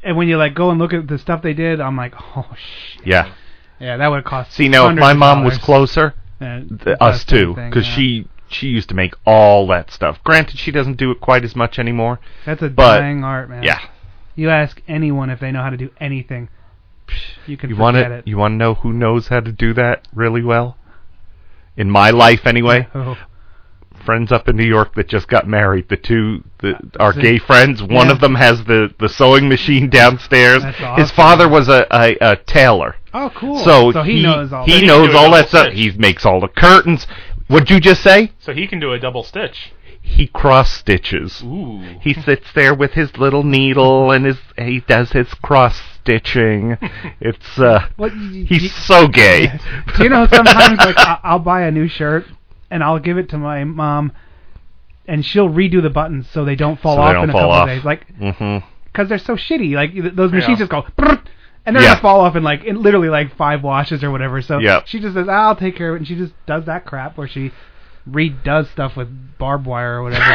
[0.02, 2.46] and when you like go and look at the stuff they did, I'm like, oh
[2.56, 3.06] shit.
[3.06, 3.28] Yeah.
[3.80, 4.52] Yeah, that would cost.
[4.52, 7.94] See, now if my mom was closer, us too, because yeah.
[7.94, 10.18] she she used to make all that stuff.
[10.24, 12.18] Granted, she doesn't do it quite as much anymore.
[12.46, 13.62] That's a but- dying art, man.
[13.62, 13.78] Yeah.
[14.34, 16.48] You ask anyone if they know how to do anything,
[17.46, 18.28] you can You forget want it.
[18.28, 20.76] You want to know who knows how to do that really well?
[21.76, 22.86] In my life, anyway.
[22.94, 23.16] Oh,
[24.04, 25.88] friends up in New York that just got married.
[25.88, 27.20] The two, the uh, our See?
[27.20, 27.82] gay friends.
[27.82, 28.12] One Yeah.
[28.12, 30.62] of them has the the sewing machine downstairs.
[30.62, 33.58] That's His father was a, a, a tailor, oh, cool.
[33.58, 34.64] so, so he, knows all.
[34.64, 34.78] he that.
[34.80, 35.72] can knows all that stuff.
[35.72, 37.06] He makes all the curtains.
[37.48, 38.32] What'd you just say?
[38.40, 39.72] So he can do a double stitch.
[40.00, 41.42] He cross stitches.
[41.42, 41.80] Ooh.
[42.00, 46.78] He sits there with his little needle and his he does his cross stitching.
[47.20, 49.48] It's uh What, y- he's y- so gay.
[49.96, 52.24] Do you know sometimes like I- I'll buy a new shirt
[52.70, 54.12] and I'll give it to my mom,
[55.06, 57.40] and she'll redo the buttons so they don't fall So off don't in a fall
[57.42, 57.68] couple off.
[57.68, 58.62] of days, like Mhm.
[58.84, 59.74] because they're so shitty.
[59.74, 60.66] Like those machines Yeah.
[60.66, 60.86] just go.
[61.68, 61.90] And they're Yeah.
[61.90, 64.40] gonna fall off in like in literally like five washes or whatever.
[64.40, 64.86] So Yep.
[64.86, 67.28] she just says, "I'll take care of it," and she just does that crap where
[67.28, 67.52] she
[68.10, 70.24] redoes stuff with barbed wire or whatever.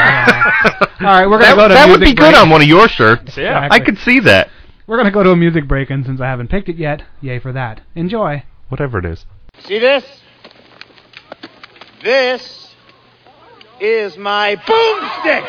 [1.02, 2.68] All right, we're gonna That, go to that would music be good on one of
[2.68, 3.36] your shirts.
[3.36, 3.68] Yeah.
[3.72, 4.50] I could see that.
[4.86, 7.40] We're gonna go to a music break, and since I haven't picked it yet, yay
[7.40, 7.82] for that.
[7.96, 8.44] Enjoy.
[8.70, 9.26] Whatever it is.
[9.58, 10.06] See this?
[12.04, 12.76] This
[13.80, 15.48] is my boomstick.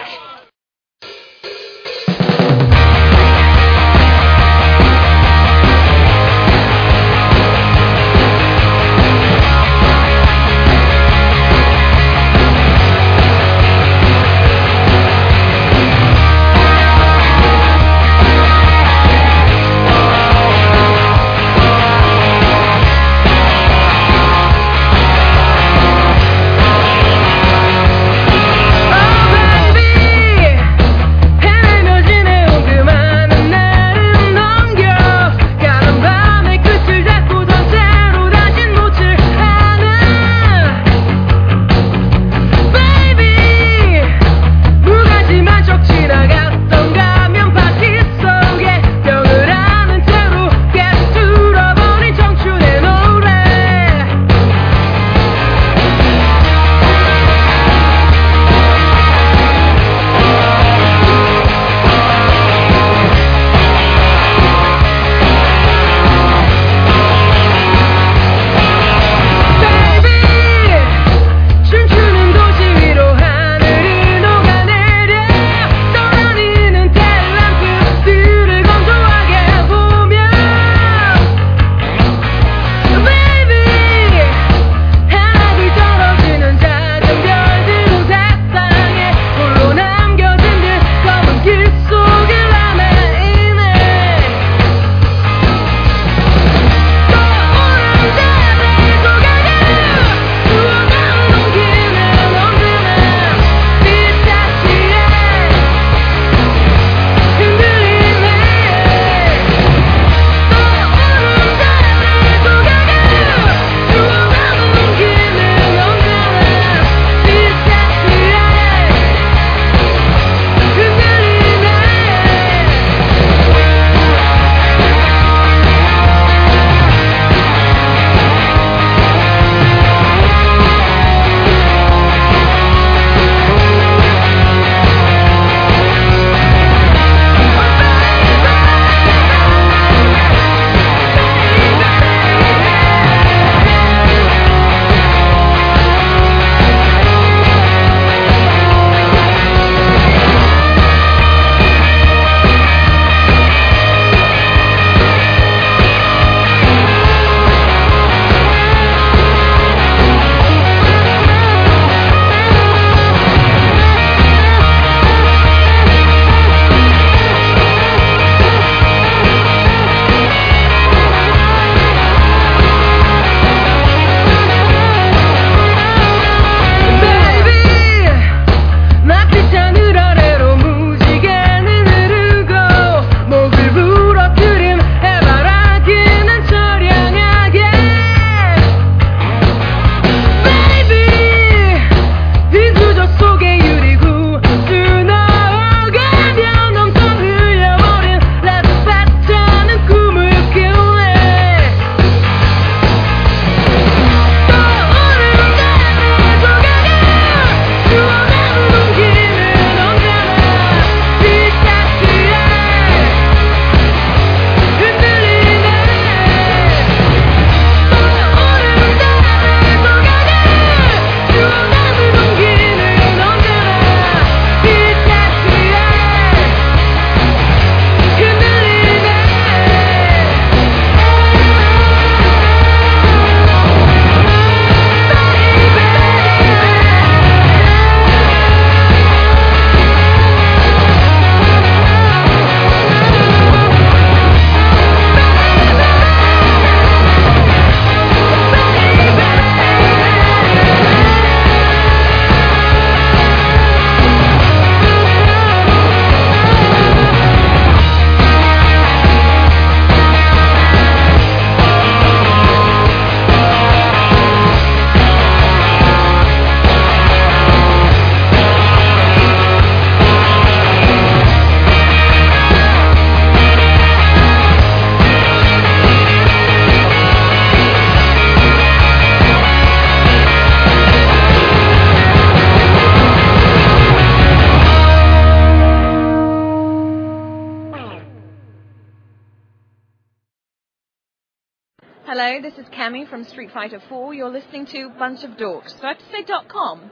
[293.04, 294.14] This from Street Fighter 4.
[294.14, 295.78] You're listening to Bunch of Dorks.
[295.78, 296.90] Do I have to say dot .com?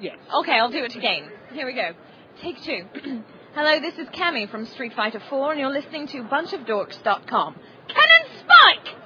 [0.00, 0.16] Yes.
[0.40, 1.30] Okay, I'll do it again.
[1.52, 1.90] Here we go.
[2.42, 2.84] Take two.
[3.54, 6.98] Hello, this is Cammy from Street Fighter 4, and you're listening to Bunch of Dorks
[7.02, 7.56] bunchofdorks.com.
[7.88, 8.96] Cannon Spike!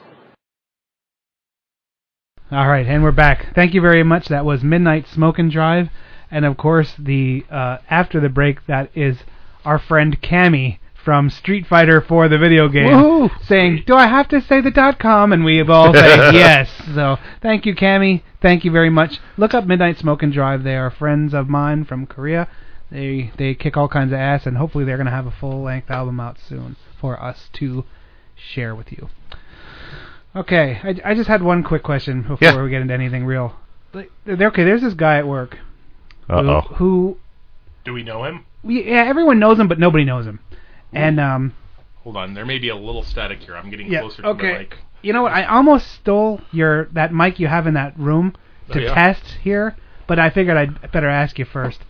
[2.50, 3.54] All right, and we're back.
[3.54, 4.28] Thank you very much.
[4.28, 5.88] That was Midnight Smoke and Drive,
[6.30, 9.18] and of course, the uh, after the break, that is
[9.64, 13.30] our friend Cammy from Street Fighter 4 the video game, Woohoo!
[13.46, 16.00] saying, "Do I have to say the dot com?" And we have all say
[16.34, 16.68] yes.
[16.94, 18.20] So thank you, Cammy.
[18.42, 19.18] Thank you very much.
[19.38, 20.64] Look up Midnight Smoke and Drive.
[20.64, 22.46] They are friends of mine from Korea.
[22.90, 25.90] They they kick all kinds of ass, and hopefully they're gonna have a full length
[25.90, 27.86] album out soon for us to
[28.36, 29.08] share with you.
[30.36, 32.62] Okay, I, I just had one quick question before Yeah.
[32.62, 33.54] we get into anything real.
[33.94, 35.56] Like, Okay, there's this guy at work
[36.28, 36.60] Uh who, oh.
[36.74, 37.16] who
[37.86, 38.44] Do we know him?
[38.62, 40.40] yeah, everyone knows him, but nobody knows him.
[40.92, 41.54] And um,
[42.04, 43.56] Hold on, there may be a little static here.
[43.56, 44.52] I'm getting yeah, closer to okay.
[44.52, 44.76] the mic.
[45.02, 45.32] You know what?
[45.32, 48.34] I almost stole your that mic you have in that room
[48.72, 48.94] to Oh, yeah?
[48.94, 51.80] test here, but I figured I'd better ask you first.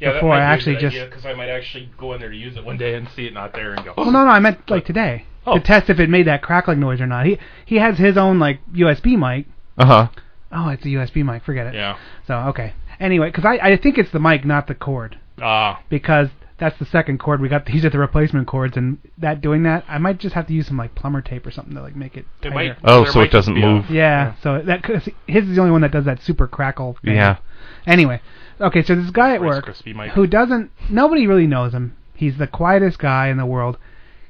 [0.00, 0.96] Yeah, before I actually just.
[0.96, 3.34] because I might actually go in there to use it one day and see it
[3.34, 3.94] not there and go.
[3.96, 5.58] Well, no, no, I meant like today Oh.
[5.58, 7.26] to test if it made that crackling noise or not.
[7.26, 9.46] He he has his own like USB mic.
[9.78, 10.08] Uh huh.
[10.50, 11.44] Oh, it's a USB mic.
[11.44, 11.74] Forget it.
[11.74, 11.96] Yeah.
[12.26, 12.72] So okay.
[12.98, 16.28] Anyway, because I I think it's the mic, not the cord, Ah, because
[16.62, 17.40] that's the second cord.
[17.40, 20.46] We got these are the replacement cords, and that doing that, I might just have
[20.46, 22.24] to use some like plumber tape or something to like make it.
[22.40, 22.76] it tighter.
[22.84, 23.08] Oh, might.
[23.08, 23.90] Oh, so it doesn't just be a- move.
[23.90, 26.96] Yeah, so that cause his is the only one that does that super crackle.
[27.04, 27.16] Thing.
[27.16, 27.38] Yeah.
[27.84, 28.20] Anyway,
[28.60, 29.76] okay, so this guy at Rice work
[30.14, 31.96] who doesn't, nobody really knows him.
[32.14, 33.76] He's the quietest guy in the world.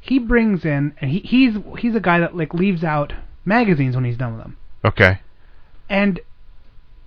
[0.00, 3.12] He brings in, and he, he's he's a guy that like leaves out
[3.44, 4.56] magazines when he's done with them.
[4.82, 5.20] Okay.
[5.90, 6.18] And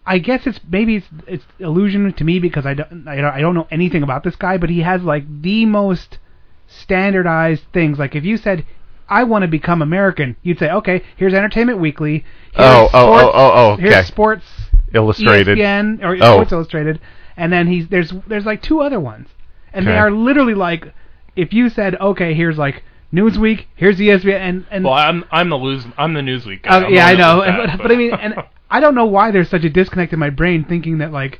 [0.05, 3.41] I guess it's maybe it's it's illusion to me because I don't I don't, I
[3.41, 6.19] don't know anything about this guy, but he has like the most
[6.67, 7.97] standardized things.
[7.99, 8.65] Like if you said
[9.07, 12.25] I want to become American, you'd say, okay, here's Entertainment Weekly.
[12.53, 13.83] Here's Oh, oh, oh, oh, oh, okay.
[13.83, 14.45] Here's Sports
[14.93, 15.57] Illustrated.
[15.57, 16.35] ESPN or Oh.
[16.37, 16.99] Sports Illustrated,
[17.37, 19.27] and then he's there's there's like two other ones,
[19.73, 20.93] and they are literally like
[21.35, 22.83] if you said okay, here's like
[23.15, 26.69] Newsweek, here's E ESPN, and and Well, I'm I'm the lose I'm the Newsweek guy.
[26.81, 28.35] uh, I'm yeah, I know, one that but, but I mean, and
[28.69, 31.39] I don't know why there's such a disconnect in my brain thinking that like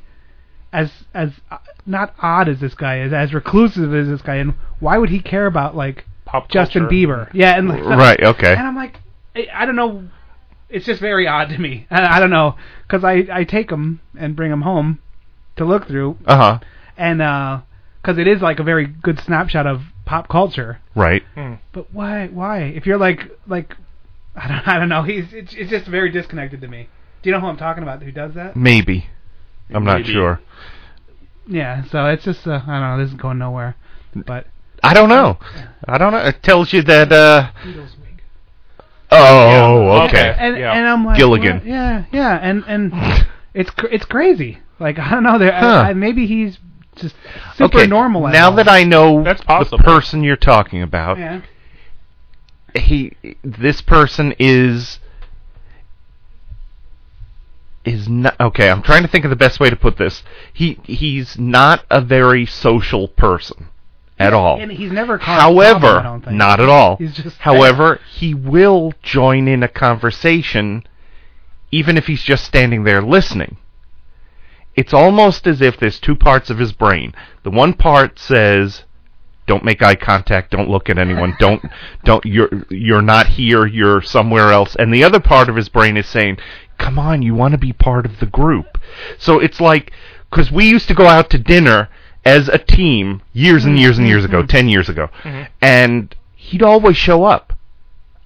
[0.71, 4.53] as as uh, not odd as this guy is, as reclusive as this guy, and
[4.79, 6.95] why would he care about like Pop Justin culture.
[6.95, 7.29] Bieber?
[7.33, 8.53] Yeah, and like, Right, okay.
[8.53, 8.99] And I'm like,
[9.35, 10.05] I, I don't know.
[10.69, 11.87] It's just very odd to me.
[11.91, 12.55] I, I don't know
[12.87, 14.99] because I I take them and bring them home
[15.57, 16.59] to look through, Uh huh.
[16.97, 17.61] and uh,
[18.01, 20.79] because it is like a very good snapshot of pop culture.
[20.95, 21.23] Right.
[21.73, 22.27] But why?
[22.27, 22.59] Why?
[22.61, 23.75] If you're like like
[24.35, 25.03] I don't I don't know.
[25.03, 26.89] He's it's, it's just very disconnected to me.
[27.21, 28.01] Do you know who I'm talking about?
[28.03, 28.55] Who does that?
[28.55, 29.07] Maybe.
[29.73, 30.39] I'm not sure.
[31.47, 31.83] Yeah.
[31.91, 33.03] So it's just uh, I don't know.
[33.03, 33.75] This is going nowhere.
[34.15, 34.47] But
[34.83, 35.37] I don't know.
[35.87, 36.19] I don't know.
[36.19, 37.11] It tells you that.
[37.11, 38.21] uh Beatles wig.
[39.11, 39.17] Oh,
[39.85, 40.03] Yeah.
[40.05, 40.29] okay.
[40.29, 40.35] Okay.
[40.39, 40.73] And Yeah.
[40.73, 41.57] and I'm like Gilligan.
[41.57, 41.65] what?
[41.65, 42.35] Yeah, yeah.
[42.41, 42.93] And and
[43.53, 44.59] it's cr- it's crazy.
[44.79, 45.39] Like I don't know.
[45.39, 45.65] There Huh.
[45.67, 46.57] I, I, maybe he's
[46.95, 47.15] just
[47.55, 47.87] super okay.
[47.87, 48.27] normal.
[48.27, 51.41] at Now that I know That's the person you're talking about, yeah.
[52.73, 54.99] he this person is
[57.83, 58.69] is not okay.
[58.69, 60.23] I'm trying to think of the best way to put this.
[60.53, 63.67] He he's not a very social person
[64.17, 64.59] at all.
[64.59, 66.37] And he's never caused a problem, I However, don't think.
[66.37, 66.97] not at all.
[66.97, 70.87] He's just However, he will join in a conversation
[71.71, 73.57] even if he's just standing there listening.
[74.75, 77.13] It's almost as if there's two parts of his brain.
[77.43, 78.83] The one part says,
[79.47, 80.51] "Don't make eye contact.
[80.51, 81.35] Don't look at anyone.
[81.39, 81.63] Don't
[82.03, 83.65] don't you're you're not here.
[83.65, 86.37] You're somewhere else." And the other part of his brain is saying,
[86.77, 88.77] "Come on, you want to be part of the group."
[89.17, 89.91] So it's like
[90.31, 91.89] cuz we used to go out to dinner
[92.25, 94.47] as a team years and years and years ago, mm-hmm.
[94.47, 95.09] 10 years ago.
[95.23, 95.43] Mm-hmm.
[95.61, 97.53] And he'd always show up.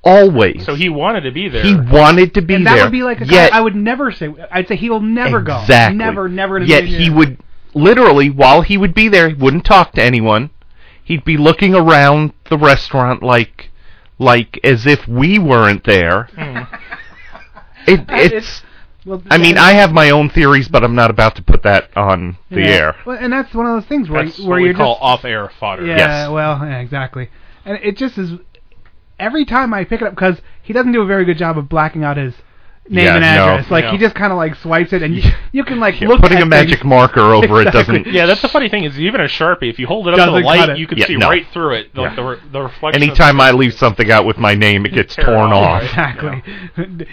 [0.04, 0.66] Always.
[0.66, 1.64] So he wanted to be there.
[1.64, 2.76] He wanted to be and there.
[2.76, 4.34] that would be like a yet, guy I would never say.
[4.50, 5.60] I'd say he will never go.
[5.62, 5.98] Exactly.
[5.98, 6.58] Never, never.
[6.58, 7.40] In a Yet he would
[7.74, 10.52] literally, while he would be there, he wouldn't talk to anyone.
[11.04, 13.72] He'd be looking around the restaurant like,
[14.18, 16.30] like as if we weren't there.
[16.36, 16.64] Hmm.
[17.88, 18.62] It, it's.
[19.06, 21.96] Well, I mean, I have my own theories, but I'm not about to put that
[21.98, 22.68] on the yeah.
[22.68, 22.96] air.
[23.06, 25.04] Well, and that's one of those things where That's where what we you're call just
[25.04, 25.86] off-air fodder.
[25.86, 26.30] Yeah, Yes.
[26.30, 27.30] well, yeah, exactly.
[27.66, 28.34] And it just is
[29.20, 31.68] every time I pick it up because he doesn't do a very good job of
[31.70, 32.34] blacking out his
[32.90, 33.28] name Yeah, and no.
[33.54, 33.70] address.
[33.70, 33.92] Like Yeah.
[33.92, 36.38] he just kind of like swipes it, and you, you can like Yeah, look putting
[36.38, 36.86] at a magic things.
[36.90, 38.08] marker over it doesn't.
[38.08, 39.70] Yeah, that's the funny thing is even a sharpie.
[39.70, 40.78] If you hold it up to Doesn't the cut light, it.
[40.80, 41.30] you can Yeah, see no.
[41.30, 41.96] right through it.
[41.96, 42.16] Like Yeah.
[42.16, 43.04] the, re- the reflection.
[43.04, 45.84] Anytime I leave something out with my name, it gets Tear it torn off.
[45.84, 45.84] off.
[45.90, 46.44] Exactly,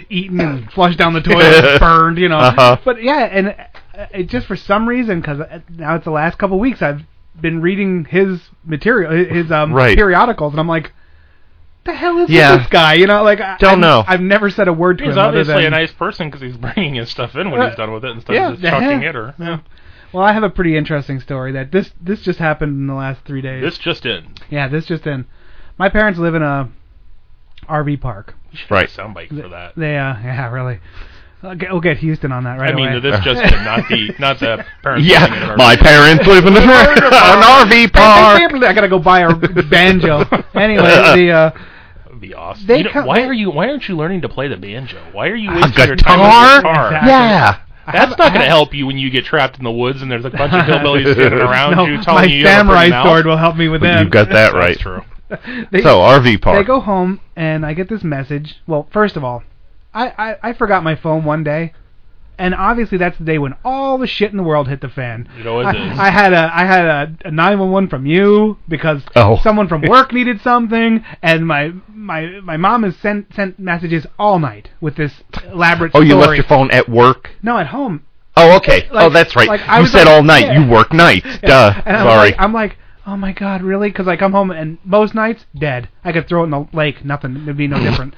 [0.09, 2.37] eaten and flushed down the toilet, burned, you know.
[2.39, 2.77] Uh-huh.
[2.83, 5.39] But yeah, and uh, it just for some reason, because
[5.69, 7.01] now it's the last couple of weeks, I've
[7.39, 9.95] been reading his material, his um, Right.
[9.95, 10.91] periodicals, and I'm like,
[11.87, 12.57] the hell is Yeah.
[12.57, 12.93] this guy?
[12.93, 14.03] You know, like I, Don't I've, know.
[14.07, 15.15] I've never said a word to He's him.
[15.15, 17.77] He's obviously than, a nice person because he's bringing his stuff in when Uh, he's
[17.77, 19.09] done with it instead yeah, of just chucking yeah.
[19.09, 19.33] it or.
[19.39, 19.59] Yeah.
[20.13, 23.21] Well, I have a pretty interesting story that this this just happened in the last
[23.25, 23.61] three days.
[23.63, 24.35] This just in.
[24.49, 25.25] yeah, this just in.
[25.77, 26.69] My parents live in a
[27.67, 28.35] RV park.
[28.51, 28.89] You should Right.
[28.89, 29.73] have a soundbite for that.
[29.75, 30.79] They uh yeah really.
[31.43, 32.99] I'll get, we'll get Houston on that right I mean, away.
[32.99, 35.07] the this just in, not the not the parents.
[35.07, 38.41] Yeah, my parents live in an RV park.
[38.63, 40.21] I gotta go buy a banjo.
[40.55, 40.81] anyway,
[41.15, 41.55] the uh, That
[42.17, 42.67] would be awesome.
[42.67, 44.57] They You know, come- why they- are you Why aren't you learning to play the
[44.57, 44.97] banjo?
[45.11, 46.51] Why are you A wasting your time with guitar?
[46.53, 46.85] your guitar?
[46.87, 47.09] Exactly.
[47.09, 47.55] Yeah.
[47.85, 50.11] That's have- not going to help you when you get trapped in the woods and
[50.11, 52.59] there's a bunch of hillbillies standing around no, you telling my you you have a
[52.59, 53.05] samurai pretty mouth.
[53.05, 54.05] sword will help me with Well, them.
[54.05, 54.77] you got that That's right.
[54.79, 55.01] true.
[55.71, 56.57] They- So RV park.
[56.59, 58.55] They go home and I get this message.
[58.67, 59.43] Well, first of all,
[59.93, 61.73] I, I I forgot my phone one day,
[62.39, 65.27] and obviously that's the day when all the shit in the world hit the fan.
[65.39, 65.99] It always I, is.
[65.99, 69.37] I had a I had a, a 911 from you because Oh.
[69.43, 74.39] someone from work needed something, and my my my mom has sent sent messages all
[74.39, 75.13] night with this
[75.51, 75.91] elaborate.
[75.95, 77.29] Oh, you left your phone at work?
[77.41, 78.03] No, at home.
[78.35, 78.87] Oh, okay.
[78.91, 79.47] Like- oh, that's right.
[79.47, 80.45] like, I you said like- all night.
[80.45, 80.59] yeah.
[80.63, 81.25] You work nights.
[81.41, 81.47] Yeah.
[81.49, 81.81] Duh.
[81.85, 82.29] And I'm Sorry.
[82.31, 82.77] like, I'm like,
[83.07, 83.89] oh my god, really?
[83.89, 85.89] Because I come home and most nights dead.
[86.03, 87.35] I could throw it in the lake, nothing.
[87.41, 88.13] It'd be no different.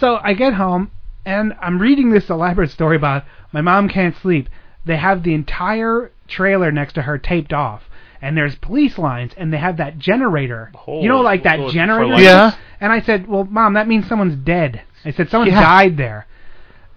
[0.00, 0.90] So I get home
[1.24, 4.48] and I'm reading this elaborate story about my mom can't sleep.
[4.84, 7.82] They have the entire trailer next to her taped off.
[8.22, 10.70] And there's police lines, and they have that generator.
[10.86, 12.16] you know, oh, like that oh, generator.
[12.16, 12.54] for Yeah.
[12.78, 15.60] And I said, "Well, mom, that means someone's dead." I said, "Someone Yeah.
[15.62, 16.26] died there."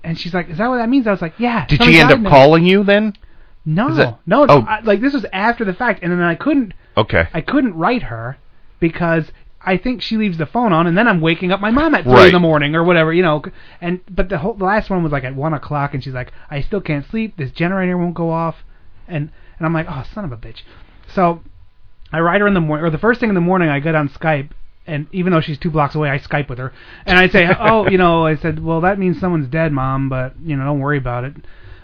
[0.03, 1.99] And she's like, "Is that what that means?" I was like, "Yeah." Did someone she
[2.01, 3.13] end died up there." calling you then?
[3.65, 4.45] No, Is that- no.
[4.49, 4.65] oh.
[4.67, 7.26] I, like this was after the fact, and then I couldn't, Okay.
[7.34, 8.36] I couldn't write her
[8.82, 9.32] because
[9.66, 12.03] I think she leaves the phone on, and then I'm waking up my mom at
[12.03, 12.28] three Right.
[12.28, 13.41] in the morning or whatever, you know.
[13.80, 16.32] And but the whole the last one was like at one o'clock, and she's like,
[16.51, 17.38] I still can't sleep.
[17.38, 18.64] This generator won't go off,
[19.07, 20.64] and and I'm like, oh son of a bitch.
[21.07, 21.41] So
[22.11, 23.95] I write her in the morning, or the first thing in the morning, I get
[23.95, 24.49] on Skype.
[24.86, 26.74] And even though she's two blocks away, I Skype with her,
[27.05, 30.34] and I say, "Oh, you know," I said, "Well, that means someone's dead, mom, but
[30.43, 31.36] you know, don't worry about it.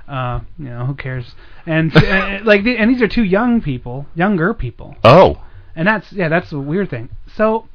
[0.05, 1.33] Uh, you know, who cares?"
[1.65, 5.39] And uh, like, the, and these are two young people, younger people, Oh.
[5.75, 7.09] And that's yeah, that's a weird thing.
[7.35, 7.67] So,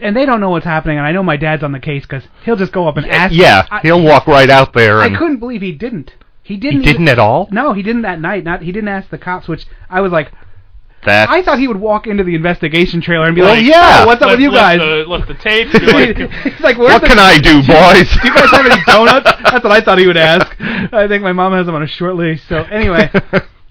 [0.00, 2.24] and they don't know what's happening, and I know my dad's on the case because
[2.44, 3.34] he'll just go up and ask.
[3.34, 6.14] Yeah, I, he'll walk right out there I couldn't believe he didn't.
[6.42, 6.80] He he didn't.
[6.80, 7.48] He didn't even, at all.
[7.52, 8.44] No, he didn't that night.
[8.44, 10.32] Not he didn't ask the cops, which I was like,
[11.06, 14.00] That I thought he would walk into the investigation trailer and be Well, like, yeah.
[14.02, 15.72] "Oh, what's up Lift- with you lift guys?" The, lift the tape.
[15.74, 16.16] and like,
[16.52, 18.10] He's like, What the- can I do, boys?
[18.22, 19.30] Do you guys have any donuts?
[19.50, 20.46] That's what I thought he would ask.
[20.92, 22.42] I think my mom has them on a short leash.
[22.48, 23.08] So anyway,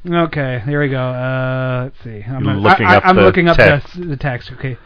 [0.07, 0.99] okay, here we go.
[1.01, 2.23] Uh, let's see.
[2.23, 3.95] I'm, gonna- looking I, up am the looking up text.
[3.99, 4.51] The, the text.
[4.53, 4.77] Okay.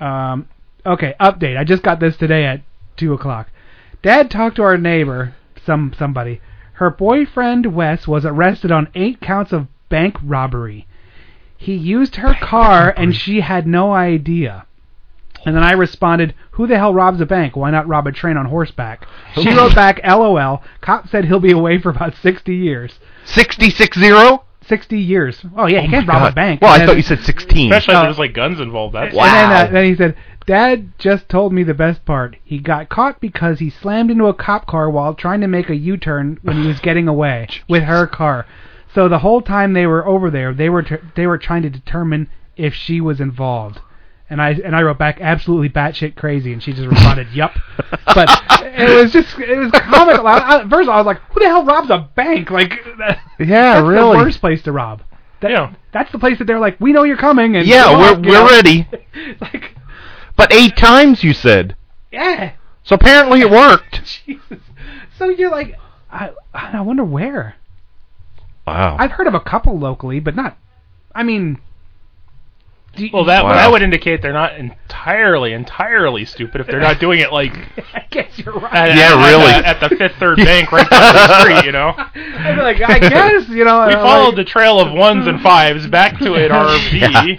[0.00, 0.48] Um,
[0.84, 1.14] okay.
[1.20, 1.56] Update.
[1.58, 2.62] I just got this today at
[2.96, 3.48] two o'clock.
[4.02, 6.40] Dad talked to our neighbor, some somebody.
[6.74, 10.86] Her boyfriend Wes was arrested on eight counts of bank robbery.
[11.56, 14.66] He used her car and she had no idea.
[15.44, 17.56] And then I responded, "Who the hell robs a bank?
[17.56, 21.52] Why not rob a train on horseback?" She wrote back, "LOL." Cop said he'll be
[21.52, 22.98] away for about 60 years.
[23.24, 24.44] Sixty-six zero.
[24.66, 25.44] 60 years.
[25.56, 26.32] Oh yeah, you Oh can't rob God.
[26.32, 26.62] a bank.
[26.62, 27.72] Well, I And thought you said sixteen.
[27.72, 28.94] especially if there's like guns involved.
[28.94, 29.56] That's And then, Wow.
[29.64, 32.36] uh, then he said, Dad just told me the best part.
[32.42, 35.76] He got caught because he slammed into a cop car while trying to make a
[35.76, 38.46] U-turn when he was getting away with her car.
[38.94, 41.70] So the whole time they were over there, they were tr- they were trying to
[41.70, 43.80] determine if she was involved.
[44.32, 47.52] And I and I wrote back absolutely batshit crazy, and she just responded, "Yup."
[48.06, 48.30] But
[48.64, 50.26] it was just it was comical.
[50.26, 52.70] I, I, first of all, I was like, "Who the hell robs a bank?" Like,
[52.98, 54.16] that, Yeah, that's really.
[54.16, 55.02] the worst place to rob.
[55.40, 55.74] That, Yeah.
[55.92, 58.32] That's the place that they're like, "We know you're coming," and Yeah, we're on, we're
[58.32, 58.46] know?
[58.48, 58.88] ready.
[59.42, 59.74] like,
[60.34, 61.76] But eight times you said.
[62.10, 62.52] yeah.
[62.84, 64.00] So apparently it worked.
[64.24, 64.60] Jesus.
[65.18, 65.78] So you're like,
[66.10, 67.56] I I wonder where.
[68.66, 68.96] Wow.
[68.98, 70.56] I've heard of a couple locally, but not.
[71.14, 71.60] I mean.
[72.94, 73.54] Do you- Well, that Wow.
[73.54, 77.52] that would indicate they're not entirely, entirely stupid if they're not doing it like
[77.94, 78.90] I guess you're right.
[78.90, 79.52] at, Yeah, at- really.
[79.64, 81.64] at, the Fifth Third Bank right down the street.
[81.64, 83.86] You know, I'd be like, I guess you know.
[83.88, 86.92] we uh, followed like, the trail of ones and fives back to an RV.
[87.00, 87.36] Yeah.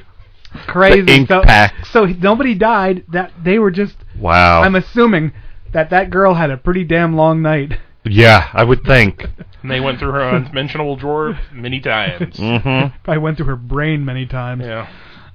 [0.68, 1.02] crazy.
[1.02, 1.90] the ink so, packs.
[1.92, 3.04] so nobody died.
[3.12, 3.96] That they were just.
[4.20, 4.62] wow.
[4.62, 5.34] I'm assuming
[5.72, 7.74] that that girl had a pretty damn long night.
[8.06, 9.26] yeah, I would think.
[9.62, 12.36] And they went through her unmentionable drawer many times.
[12.38, 13.10] Mm-hmm.
[13.10, 14.62] I went through her brain many times.
[14.66, 14.88] Yeah.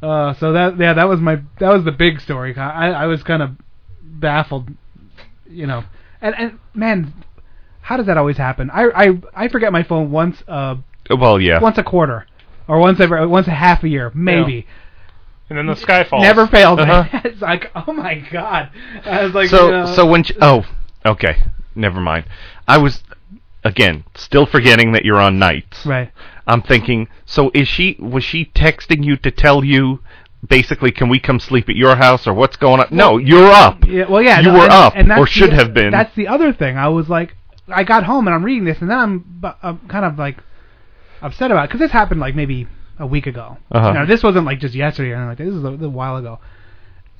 [0.02, 2.56] Uh, so that yeah, that was my that was the big story.
[2.56, 3.50] I I was kind of
[4.02, 4.70] baffled,
[5.48, 5.84] you know.
[6.20, 7.12] And and man,
[7.80, 8.70] how does that always happen?
[8.70, 10.76] I I I forget my phone once uh
[11.10, 11.60] Well, yeah.
[11.60, 12.26] once a quarter
[12.68, 14.66] or once every once a half a year maybe.
[15.48, 16.22] And then the sky falls.
[16.22, 16.78] Never failed.
[16.78, 17.20] Uh-huh.
[17.24, 18.70] it's like oh my god.
[19.04, 20.64] I was like so you know, so when sh oh
[21.06, 21.36] okay
[21.74, 22.24] never mind
[22.66, 23.02] i was
[23.64, 26.10] again still forgetting that you're on nights right.
[26.48, 30.00] I'm thinking so is she was she texting you to tell you
[30.46, 32.88] basically, can we come sleep at your house or what's going on?
[32.90, 33.84] No, you're up.
[33.86, 35.90] Yeah, well, yeah, you no, were and, up and or should the, have been.
[35.90, 36.76] That's the other thing.
[36.76, 37.34] I was like,
[37.68, 40.38] I got home and I'm reading this, and then I'm, I'm kind of like
[41.20, 42.66] upset about it because this happened like maybe
[42.98, 43.58] a week ago.
[43.70, 43.92] Uh-huh.
[43.92, 45.38] Know, this wasn't like just yesterday anything like.
[45.38, 46.38] This is a, a while ago.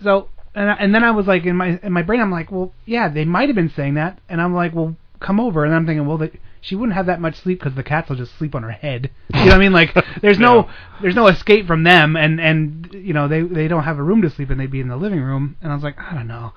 [0.03, 2.51] So, and I, and then I was like in my in my brain, I'm like,
[2.51, 5.75] well, yeah, they might have been saying that, and I'm like, well, come over, and
[5.75, 8.37] I'm thinking, well, they, she wouldn't have that much sleep because the cats will just
[8.39, 9.11] sleep on her head.
[9.35, 9.73] You know what I mean?
[9.73, 10.69] Like, there's no
[11.01, 14.23] there's no escape from them, and and you know they they don't have a room
[14.23, 14.59] to sleep in.
[14.59, 16.53] They'd be in the living room, and I was like, I don't know.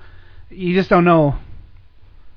[0.50, 1.36] You just don't know.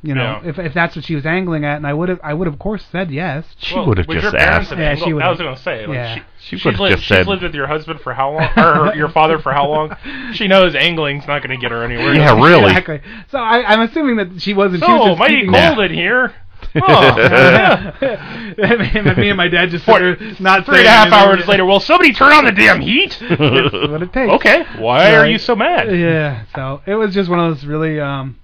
[0.03, 0.49] You know, Yeah.
[0.49, 2.53] if if that's what she was angling at, and I would have I would have
[2.53, 3.43] of course said yes.
[3.74, 5.24] Well, would your parents have Yeah, angled- she would.
[5.24, 5.88] I was going to say.
[5.88, 6.16] Like, yeah.
[6.39, 8.49] She, would have she's li- she's lived with your husband for how long?
[8.55, 9.95] or your father for how long?
[10.34, 12.13] She knows angling's not going to get her anywhere.
[12.13, 12.66] Yeah, really.
[12.66, 13.01] Exactly.
[13.32, 14.84] So I, I'm assuming that she wasn't.
[14.84, 16.36] she was just mighty keeping- cold in here.
[16.76, 17.93] Oh, yeah.
[19.17, 21.13] me and my dad just not three and a half and a saying half anything.
[21.13, 23.17] hours later, will somebody turn on the damn heat?
[23.30, 24.32] That's what it takes.
[24.34, 25.95] Okay, why are you so mad?
[25.97, 26.43] Yeah.
[26.55, 28.38] So it was just one of those really, um,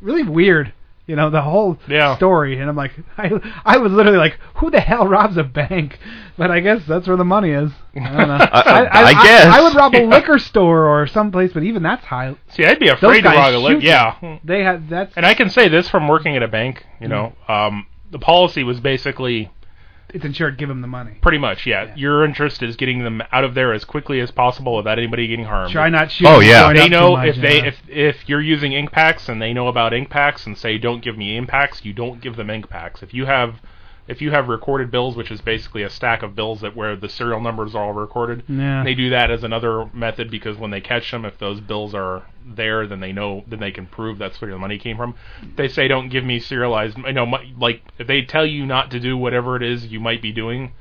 [0.00, 0.72] really weird.
[1.06, 2.16] You know the whole Yeah.
[2.16, 3.30] story, and I'm like, I,
[3.64, 5.98] I was literally like, who the hell robs a bank?
[6.38, 7.70] But I guess that's where the money is.
[7.94, 8.34] I don't know.
[8.52, 9.44] I- I guess.
[9.46, 12.34] I, would rob a liquor store or someplace, but even that's high.
[12.48, 13.80] See, I'd be afraid to rob a liquor.
[13.80, 16.86] Yeah, They had that's and I can say this from working at a bank.
[17.00, 19.50] You know, um, the policy was basically
[20.10, 20.58] it's insured.
[20.58, 21.18] Give them the money.
[21.20, 24.76] pretty much, yeah, Your interest is getting them out of there as quickly as possible
[24.76, 25.72] without anybody getting harmed.
[25.72, 26.32] Try not shooting.
[26.32, 26.62] Oh, yeah.
[26.62, 27.66] going They know much, if they yeah.
[27.66, 31.02] if if you're using ink packs and they know about ink packs and say don't
[31.02, 33.02] give me ink packs, you don't give them ink packs.
[33.02, 33.60] If you have
[34.06, 37.08] if you have recorded bills, which is basically a stack of bills that where the
[37.08, 38.82] serial numbers are all recorded, Yeah.
[38.84, 42.22] they do that as another method because when they catch them, if those bills are
[42.46, 45.14] there, then they know then they can prove that's where the money came from.
[45.56, 46.98] They say don't give me serialized.
[46.98, 50.00] You know, my- like if they tell you not to do whatever it is you
[50.00, 50.72] might be doing,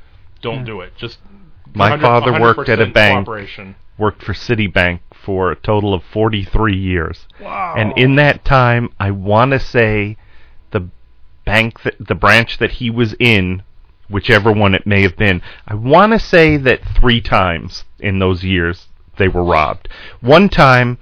[0.42, 0.64] don't Yeah.
[0.66, 0.96] do it.
[0.98, 1.20] Just
[1.74, 3.26] My father worked at a bank.
[3.26, 3.76] cooperation.
[3.98, 7.28] Worked for Citibank for a total of 43 years.
[7.40, 7.76] Wow.
[7.78, 10.23] And in that time, I want to say the
[11.46, 13.64] bank that the branch that he was in,
[14.10, 18.44] whichever one it may have been, I want to say that 3 times in those
[18.44, 18.88] years
[19.18, 19.90] they were robbed.
[20.22, 20.98] One time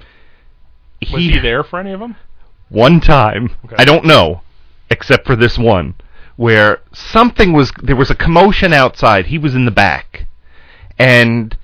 [1.01, 2.15] Was he there for any of them?
[2.69, 3.75] one time Okay.
[3.77, 4.41] i don't know
[4.89, 5.93] except for this one
[6.37, 10.25] where something was there was a commotion outside he was in the back
[10.97, 11.57] and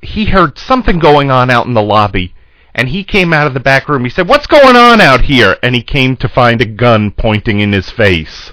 [0.00, 2.34] he heard something going on out in the lobby
[2.76, 4.04] and he came out of the back room.
[4.04, 5.56] He said what's going on out here?
[5.62, 8.52] And he came to find a gun pointing in his face.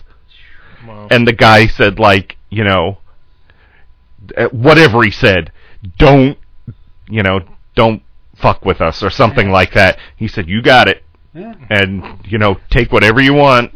[0.87, 1.07] Wow.
[1.11, 2.97] and the guy said like you know
[4.37, 5.49] uh, whatever he said
[5.97, 6.37] don't
[7.07, 7.39] you know
[7.73, 8.01] don't
[8.35, 9.99] fuck with us or something like that.
[10.15, 11.03] He said you got it.
[11.33, 11.53] Yeah.
[11.69, 13.73] and you know take whatever you want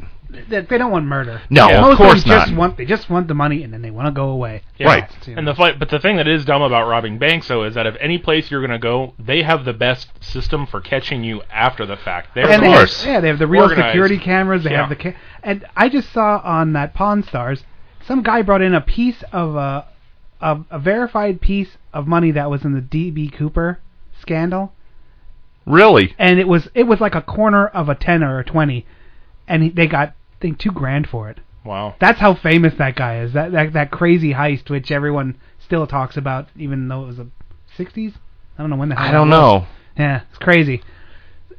[0.49, 1.41] They, they don't want murder.
[1.49, 2.57] No, Yeah, of most course them just not.
[2.57, 4.61] want they just want the money and then they want to go away.
[4.77, 4.87] Yeah.
[4.87, 5.09] Right.
[5.27, 5.39] You know.
[5.39, 7.85] And the fight, but the thing that is dumb about robbing banks, though, is that
[7.87, 11.41] if any place you're going to go, they have the best system for catching you
[11.51, 12.29] after the fact.
[12.35, 13.05] They're and the they have- course.
[13.05, 13.89] yeah, they have the real Organized.
[13.89, 14.63] security cameras.
[14.63, 14.81] They Yeah.
[14.85, 17.63] have the ca- and I just saw on that Pawn Stars,
[18.05, 19.85] some guy brought in a piece of a,
[20.41, 23.79] a a verified piece of money that was in the DB Cooper
[24.19, 24.73] scandal,
[25.65, 28.85] really and it was it was like a corner of a ten or a twenty,
[29.47, 31.39] and he, they got I think two grand for it.
[31.65, 31.95] Wow.
[31.99, 33.33] That's how famous that guy is.
[33.33, 37.27] That that that crazy heist, which everyone still talks about, even though it was the
[37.77, 38.13] '60s.
[38.57, 39.05] I don't know when the hell.
[39.07, 39.61] i don't was.
[39.61, 39.67] know
[39.97, 40.81] Yeah, it's crazy.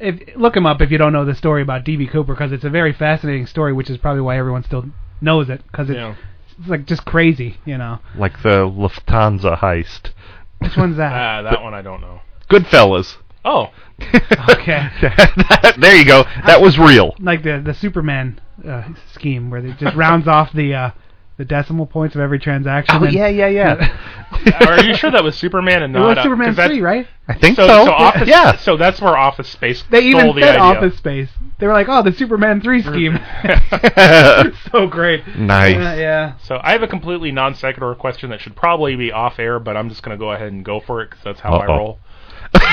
[0.01, 2.65] If look him up if you don't know the story about DB Cooper because it's
[2.65, 4.85] a very fascinating story, which is probably why everyone still
[5.21, 6.15] knows it because it's, Yeah.
[6.59, 7.99] it's like just crazy, you know.
[8.17, 10.11] like the lufthansa heist
[10.59, 11.13] Which one's that?
[11.13, 12.21] Ah, that one I don't know.
[12.49, 13.17] goodfellas
[13.51, 13.71] Oh,
[14.51, 14.89] Okay.
[15.79, 19.97] there you go that was real like the the Superman uh, scheme where it just
[19.97, 20.91] rounds off the uh,
[21.39, 22.97] the decimal points of every transaction.
[23.01, 24.67] Oh, and- yeah, yeah, yeah.
[24.67, 27.07] are you sure that was Superman and it not was uh, Superman 'cause three, right?
[27.29, 30.35] i think So, so, so Office, yeah So that's where Office Space They even stole
[30.35, 30.63] the said idea.
[30.63, 31.29] Office Space.
[31.59, 35.27] They were like, "Oh, the Superman three scheme." it's so great.
[35.37, 35.75] Nice.
[35.77, 36.39] Uh, yeah.
[36.39, 39.77] So I have a completely non sequitur question that should probably be off air, but
[39.77, 41.77] I'm just going to go ahead and go for it because that's how I Uh-oh.
[41.77, 41.99] roll.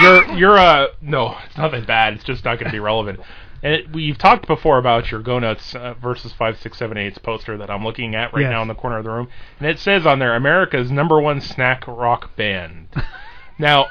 [0.02, 2.14] You're you're uh no, it's nothing bad.
[2.14, 3.20] It's just not going to be relevant.
[3.64, 7.22] And it, we've talked before about your Go Nuts uh, versus five six seven eight
[7.24, 8.52] poster that I'm looking at right Yes.
[8.52, 9.28] now in the corner of the room,
[9.60, 12.90] and it says on there America's number one snack rock band.
[13.58, 13.88] Now,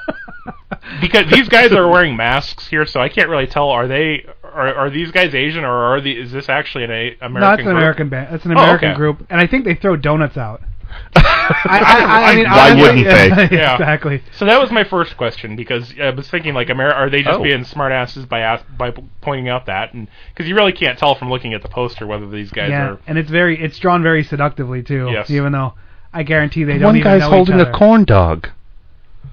[1.01, 3.69] because these guys are wearing masks here, so I can't really tell.
[3.69, 7.17] Are they are, are these guys Asian or are the is this actually an a,
[7.21, 7.39] American?
[7.41, 7.77] no, it's an group?
[7.77, 8.35] American band.
[8.35, 8.95] It's an Oh, American okay.
[8.97, 10.61] group, and I think they throw donuts out.
[11.15, 11.21] I,
[11.65, 13.55] I, I mean, Why honestly, wouldn't yeah, they?
[13.57, 13.73] Yeah.
[13.75, 14.23] exactly.
[14.37, 17.39] So that was my first question because I was thinking like, Amer- are they just
[17.39, 17.43] Oh.
[17.43, 21.29] being smartasses by ask- by pointing out that, and because you really can't tell from
[21.29, 22.99] looking at the poster whether these guys Yeah, are.
[23.07, 25.09] and it's very it's drawn very seductively too.
[25.11, 25.29] Yes.
[25.29, 25.73] Even though
[26.13, 28.47] I guarantee they don't one even guy's know holding each a corn dog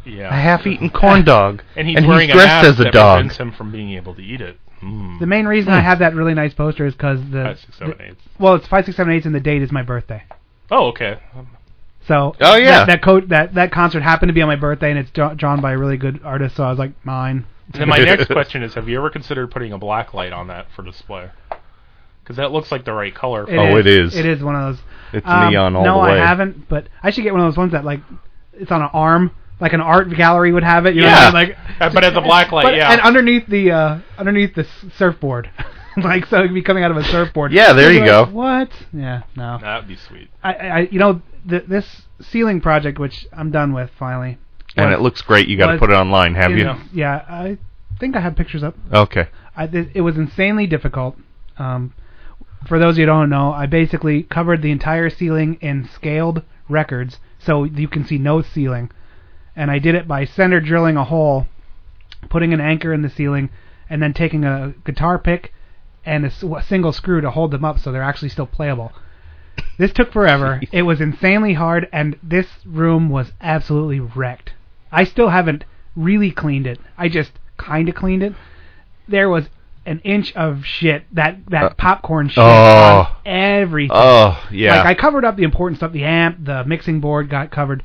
[0.04, 0.28] Yeah.
[0.28, 1.62] A half-eaten corn dog.
[1.76, 3.18] And he's and wearing he's a dressed mask as a that dog.
[3.18, 4.58] prevents him from being able to eat it.
[4.82, 5.20] Mm.
[5.20, 7.94] The main reason I have that really nice poster is because the, Five, six, seven,
[7.98, 10.24] the- well, it's five, six, seven, eight, and the date is my birthday.
[10.72, 11.18] Oh, okay.
[12.08, 12.78] So Oh, yeah.
[12.80, 15.34] that that, co- that that concert happened to be on my birthday, and it's draw-
[15.34, 16.56] drawn by a really good artist.
[16.56, 17.44] So I was like, mine.
[17.72, 20.48] And then my next question is: Have you ever considered putting a black light on
[20.48, 21.30] that for display?
[22.22, 23.48] Because that looks like the right color.
[23.48, 24.16] It Oh, it is.
[24.16, 24.84] It is one of those.
[25.12, 26.16] It's Um, neon all no, the way.
[26.16, 28.00] No, I haven't, but I should get one of those ones that like
[28.54, 30.94] it's on an arm, like an art gallery would have it.
[30.94, 31.30] You Yeah.
[31.30, 31.54] know, I mean?
[31.80, 32.92] Uh, like but as a black light, but- yeah.
[32.92, 34.66] and underneath the uh underneath the
[34.96, 35.50] surfboard,
[36.02, 37.52] like so it'd be coming out of a surfboard.
[37.52, 38.32] Yeah, there You'd you be like, go.
[38.32, 38.70] What?
[38.92, 39.58] Yeah, no.
[39.60, 40.28] That'd be sweet.
[40.42, 44.38] I, I, you know, th- this ceiling project, which I'm done with finally.
[44.76, 45.48] And was- it looks great.
[45.48, 46.74] You got to put it online, have in- you?
[46.92, 47.58] Yeah, I
[48.00, 48.74] think I have pictures up.
[48.92, 49.28] Okay.
[49.56, 51.16] I, th- it was insanely difficult.
[51.58, 51.92] Um,
[52.66, 56.42] for those of you who don't know, I basically covered the entire ceiling in scaled
[56.68, 58.90] records, so you can see no ceiling.
[59.54, 61.46] And I did it by center drilling a hole,
[62.30, 63.50] putting an anchor in the ceiling,
[63.90, 65.52] and then taking a guitar pick
[66.04, 68.92] and a single screw to hold them up so they're actually still playable.
[69.78, 70.60] This took forever.
[70.72, 74.52] it was insanely hard, and this room was absolutely wrecked.
[74.90, 75.64] I still haven't
[75.96, 76.78] really cleaned it.
[76.96, 78.34] I just kind of cleaned it.
[79.08, 79.48] There was
[79.84, 82.44] an inch of shit that that Uh, popcorn shit oh.
[82.44, 83.96] on everything.
[83.96, 84.76] Oh, yeah.
[84.76, 85.92] Like I covered up the important stuff.
[85.92, 87.82] The amp, the mixing board got covered.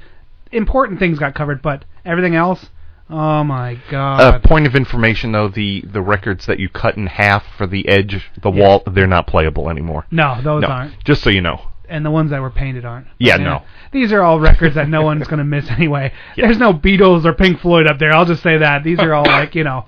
[0.51, 2.69] Important things got covered, but everything else.
[3.09, 4.19] Oh my god.
[4.19, 7.87] Uh, point of information though, the the records that you cut in half for the
[7.87, 10.05] edge, the wall, they're not playable anymore.
[10.11, 11.03] no, those no, aren't.
[11.05, 11.61] just so you know.
[11.89, 13.07] And the ones that were painted aren't.
[13.17, 13.61] Yeah, But, no.
[13.93, 16.11] These are all records that no one's going to miss anyway.
[16.35, 18.11] There's no Beatles or Pink Floyd up there.
[18.11, 18.83] I'll just say that.
[18.83, 19.85] These are all like, you know,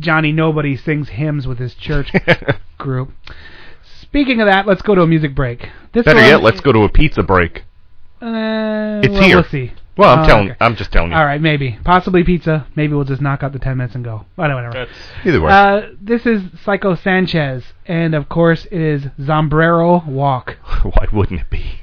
[0.00, 2.10] Johnny Nobody sings hymns with his church
[2.78, 3.12] group.
[4.00, 5.68] Speaking of that, let's go to a music break.
[5.92, 7.60] This Better one- yet, let's go to a pizza break.
[8.20, 9.36] Uh, It's well, here.
[9.36, 9.72] We'll see.
[9.96, 10.50] Well, I'm Oh, telling.
[10.50, 10.56] okay.
[10.60, 11.16] I'm just telling you.
[11.16, 12.66] All right, maybe, possibly pizza.
[12.74, 14.24] Maybe we'll just knock out the ten minutes and go.
[14.34, 14.66] Whatever.
[14.66, 14.90] whatever.
[15.24, 15.52] Either way.
[15.52, 20.56] Uh, this is Psycho Sanchez, and of course, it is Zombrero Walk.
[20.82, 21.80] Why wouldn't it be?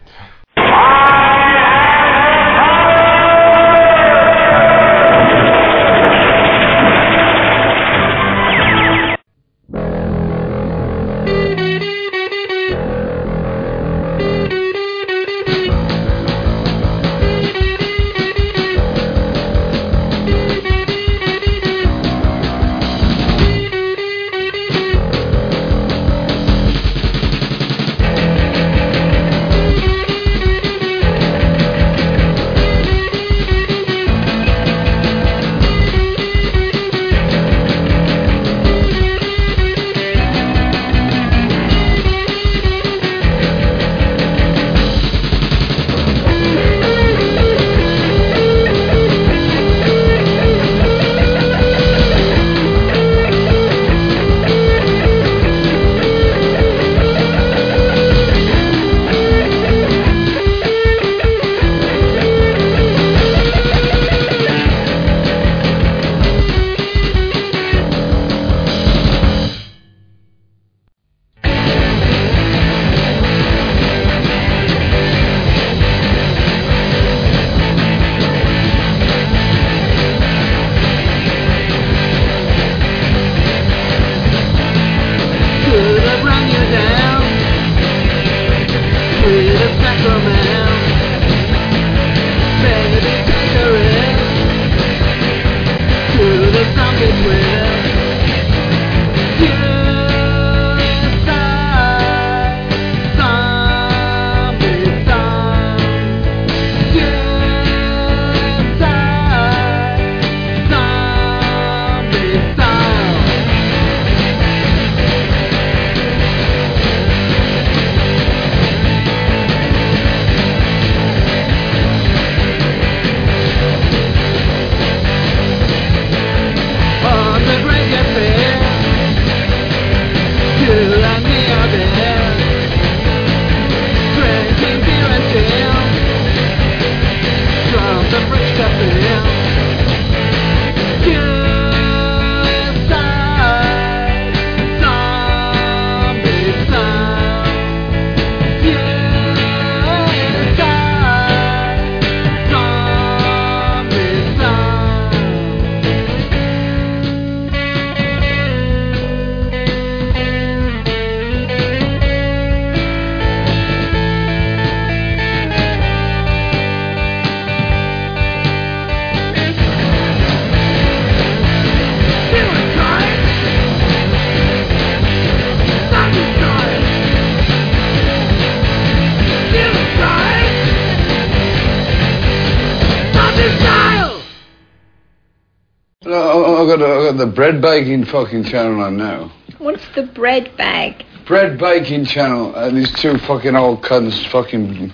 [186.81, 189.31] Got the, I got the bread baking fucking channel on now.
[189.57, 191.05] What's the bread bag?
[191.27, 194.91] Bread baking channel, and these two fucking old cunts fucking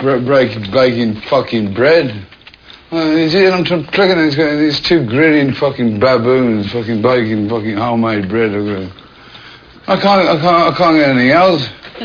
[0.00, 2.26] bread break, baking fucking bread.
[2.92, 7.76] Uh, you see, I'm tr- clicking these, these two grinning fucking baboons fucking baking fucking
[7.76, 8.52] homemade bread.
[9.88, 11.68] I can't, I can't, I can't get anything else.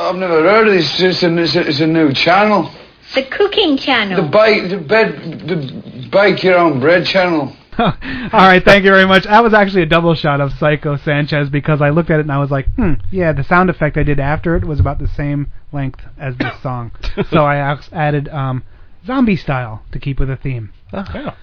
[0.00, 1.00] I've never heard of this.
[1.00, 2.70] It's a, it's a, it's a new channel.
[3.14, 4.22] The cooking channel.
[4.22, 7.54] The bake, the bed, the bake your own bread channel.
[7.78, 7.92] All
[8.32, 9.24] right, thank you very much.
[9.24, 12.32] That was actually a double shot of Psycho Sanchez because I looked at it and
[12.32, 15.08] I was like, hmm, yeah, the sound effect I did after it was about the
[15.08, 16.92] same length as this song.
[17.30, 18.62] so I ax- added um,
[19.06, 20.72] zombie style to keep with the theme.
[20.92, 21.04] Oh.
[21.14, 21.34] Yeah.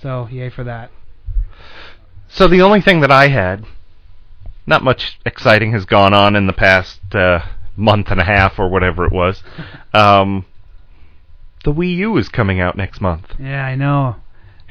[0.00, 0.90] So yay for that.
[2.28, 3.64] So the only thing that I had,
[4.66, 7.40] not much exciting has gone on in the past uh,
[7.76, 9.42] month and a half or whatever it was.
[9.94, 10.44] Um,
[11.64, 13.24] the Wii U is coming out next month.
[13.38, 14.16] Yeah, I know.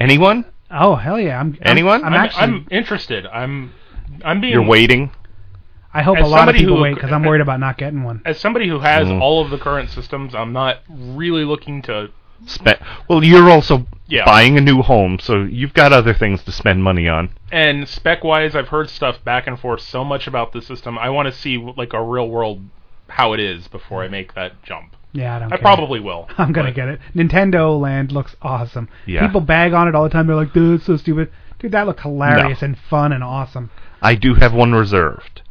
[0.00, 0.44] Anyone?
[0.70, 1.38] Oh hell yeah!
[1.40, 2.04] I'm I'm- Anyone?
[2.04, 2.42] I'm, I'm, actually.
[2.42, 3.26] I'm interested.
[3.26, 3.72] I'm
[4.24, 5.10] I'm being You're waiting.
[5.94, 7.78] I hope as a lot of somebody people who- wait because I'm worried about not
[7.78, 8.20] getting one.
[8.26, 9.20] as somebody who has Mm.
[9.22, 12.10] all of the current systems, I'm not really looking to
[12.46, 14.24] Spe- well, you're also Yeah.
[14.24, 17.30] buying a new home, so you've got other things to spend money on.
[17.50, 20.96] and spec wise I've heard stuff back and forth so much about the system.
[20.98, 22.60] I want to see like a real world
[23.08, 24.94] how it is before I make that jump.
[25.12, 25.52] Yeah, I don't.
[25.52, 25.62] I care.
[25.62, 26.28] probably will.
[26.38, 27.00] I'm gonna but- get it.
[27.14, 28.88] Nintendo Land looks awesome.
[29.06, 29.26] Yeah.
[29.26, 30.26] People bag on it all the time.
[30.26, 32.66] They're like, "Dude, it's so stupid." Dude, that looked hilarious No.
[32.66, 33.70] and fun and awesome.
[34.00, 35.42] I do have one reserved.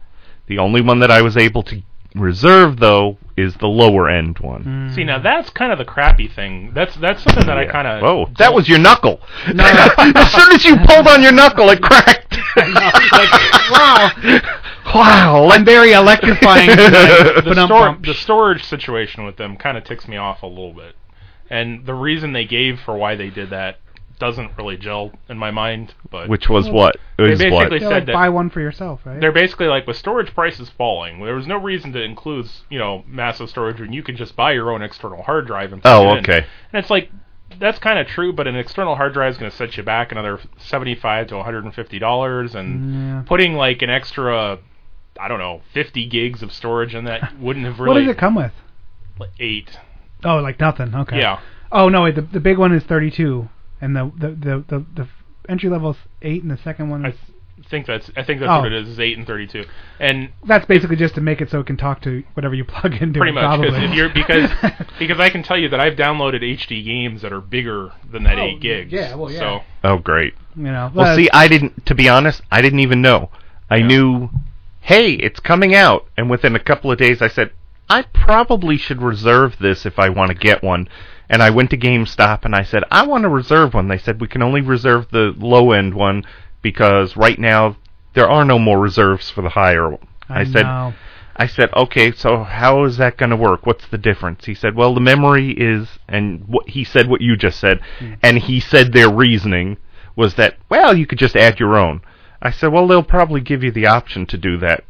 [0.47, 1.82] The only one that I was able to
[2.16, 4.64] reserve, though, is the lower end one.
[4.64, 4.95] Mm.
[4.95, 6.72] See now that's kind of the crappy thing.
[6.74, 9.20] That's that's something that I kind of Whoa, that was your knuckle.
[9.47, 12.39] as soon as you pulled on your knuckle, it cracked.
[14.97, 15.43] wow.
[15.45, 15.49] wow.
[15.49, 16.69] I'm very electrifying.
[16.69, 17.41] tonight.
[17.45, 20.95] the, stor- the storage situation with them kind of ticks me off a little bit.
[21.49, 23.79] And the reason they gave for why they did that
[24.19, 25.93] doesn't really gel in my mind.
[26.09, 26.95] But Which was what?
[26.95, 29.21] It They was basically They're said like, that buy one for yourself, right?
[29.21, 33.03] they're basically like with storage prices falling, there was no reason to include you know
[33.07, 35.81] massive storage when you can just buy your own external hard drive and.
[35.83, 36.23] plug Oh, it in.
[36.23, 36.37] okay.
[36.73, 37.11] And it's like
[37.59, 40.11] that's kind of true, but an external hard drive is going to set you back
[40.11, 44.57] another seventy-five to one hundred and fifty dollars, and putting like an extra,
[45.20, 47.89] I don't know, fifty gigs of storage in that wouldn't have really.
[47.89, 48.51] What really does it come with?
[49.20, 49.78] like eight.
[50.24, 50.93] Oh, like nothing.
[50.93, 51.18] Okay.
[51.20, 51.39] Yeah.
[51.72, 52.15] Oh no, wait.
[52.15, 53.47] The the big one is 32,
[53.82, 55.07] and the the the the, the
[55.49, 57.13] entry level is eight, and the second one I
[57.70, 58.59] think that's I think that's Oh.
[58.61, 58.88] what it is.
[58.89, 59.65] Is eight and thirty-two,
[59.99, 62.93] and That's basically just to make it so it can talk to whatever you plug
[63.01, 63.20] into.
[63.20, 63.70] pretty it, much probably.
[63.72, 64.49] because if you're because
[64.99, 68.38] because I can tell you that I've downloaded HD games that are bigger than that
[68.38, 68.93] Oh, eight gigs.
[68.93, 69.39] yeah, well, yeah.
[69.39, 70.36] So Oh, great.
[70.55, 70.91] you know.
[70.93, 71.86] Well, see, I didn't.
[71.88, 73.32] To be honest, I didn't even know.
[73.70, 74.30] I knew,
[74.88, 77.51] hey, it's coming out, and within a couple of days, I said,
[77.89, 80.88] I probably should reserve this if I want to get one.
[81.29, 83.89] And I went to GameStop and I said, I want to reserve one.
[83.89, 86.23] They said we can only reserve the low end one
[86.61, 87.75] because right now
[88.13, 89.89] there are no more reserves for the higher.
[89.89, 90.07] one.
[90.29, 90.93] I said, know.
[91.35, 93.65] I said, okay, so how is that going to work?
[93.65, 94.45] What's the difference?
[94.45, 98.13] He said, well, the memory is, and what he said what you just said, hmm.
[98.23, 99.77] and he said their reasoning
[100.15, 102.01] was that, well, you could just add your own.
[102.41, 104.83] I said, well, they'll probably give you the option to do that,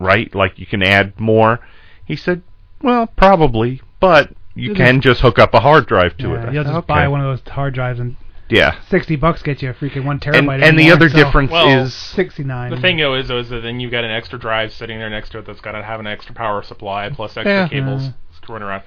[0.00, 0.34] right?
[0.34, 1.60] Like you can add more.
[2.04, 2.42] He said,
[2.82, 6.48] well, probably, but you You'll can just hook up a hard drive to yeah, it.
[6.48, 6.86] I you'll said, just okay.
[6.86, 8.16] buy one of those hard drives and
[8.48, 8.80] Yeah.
[8.88, 10.62] sixty bucks gets you a freaking one terabyte.
[10.62, 12.70] and the anymore, other so- difference Well, is, sixty nine.
[12.70, 15.10] the thing though is, though, is that then you've got an extra drive sitting there
[15.10, 17.68] next to it that's got to have an extra power supply plus extra Yeah.
[17.68, 18.12] cables Yeah.
[18.36, 18.82] screwing around.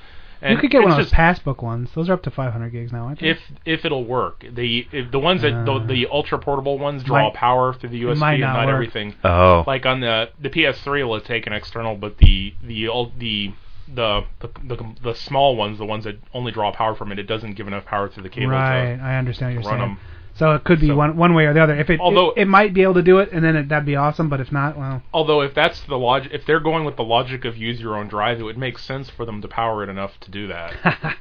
[0.47, 1.89] You could get one of those just- Passport ones.
[1.93, 3.05] Those are up to 500 gigs now.
[3.05, 4.45] Aren't if if it'll work.
[4.49, 7.89] The if the ones that Uh, the, the ultra portable ones draw might- power through
[7.89, 8.73] the USB might and not not work.
[8.75, 9.15] everything.
[9.23, 12.87] oh, Like on the the PS3 will take an external, but the the
[13.17, 13.51] the
[13.91, 17.23] the, the the the small ones, the ones that only draw power from it, it
[17.27, 19.95] doesn't give enough power through the cable right, to I understand what you're run saying.
[19.95, 19.99] them.
[20.39, 21.75] So it could be So- one one way or the other.
[21.75, 23.85] If it Although- it, it might be able to do it, and then it, that'd
[23.85, 24.29] be awesome.
[24.29, 27.43] But if not, well, Although if that's the logic, if they're going with the logic
[27.43, 30.17] of use your own drive, it would make sense for them to power it enough
[30.21, 30.73] to do that.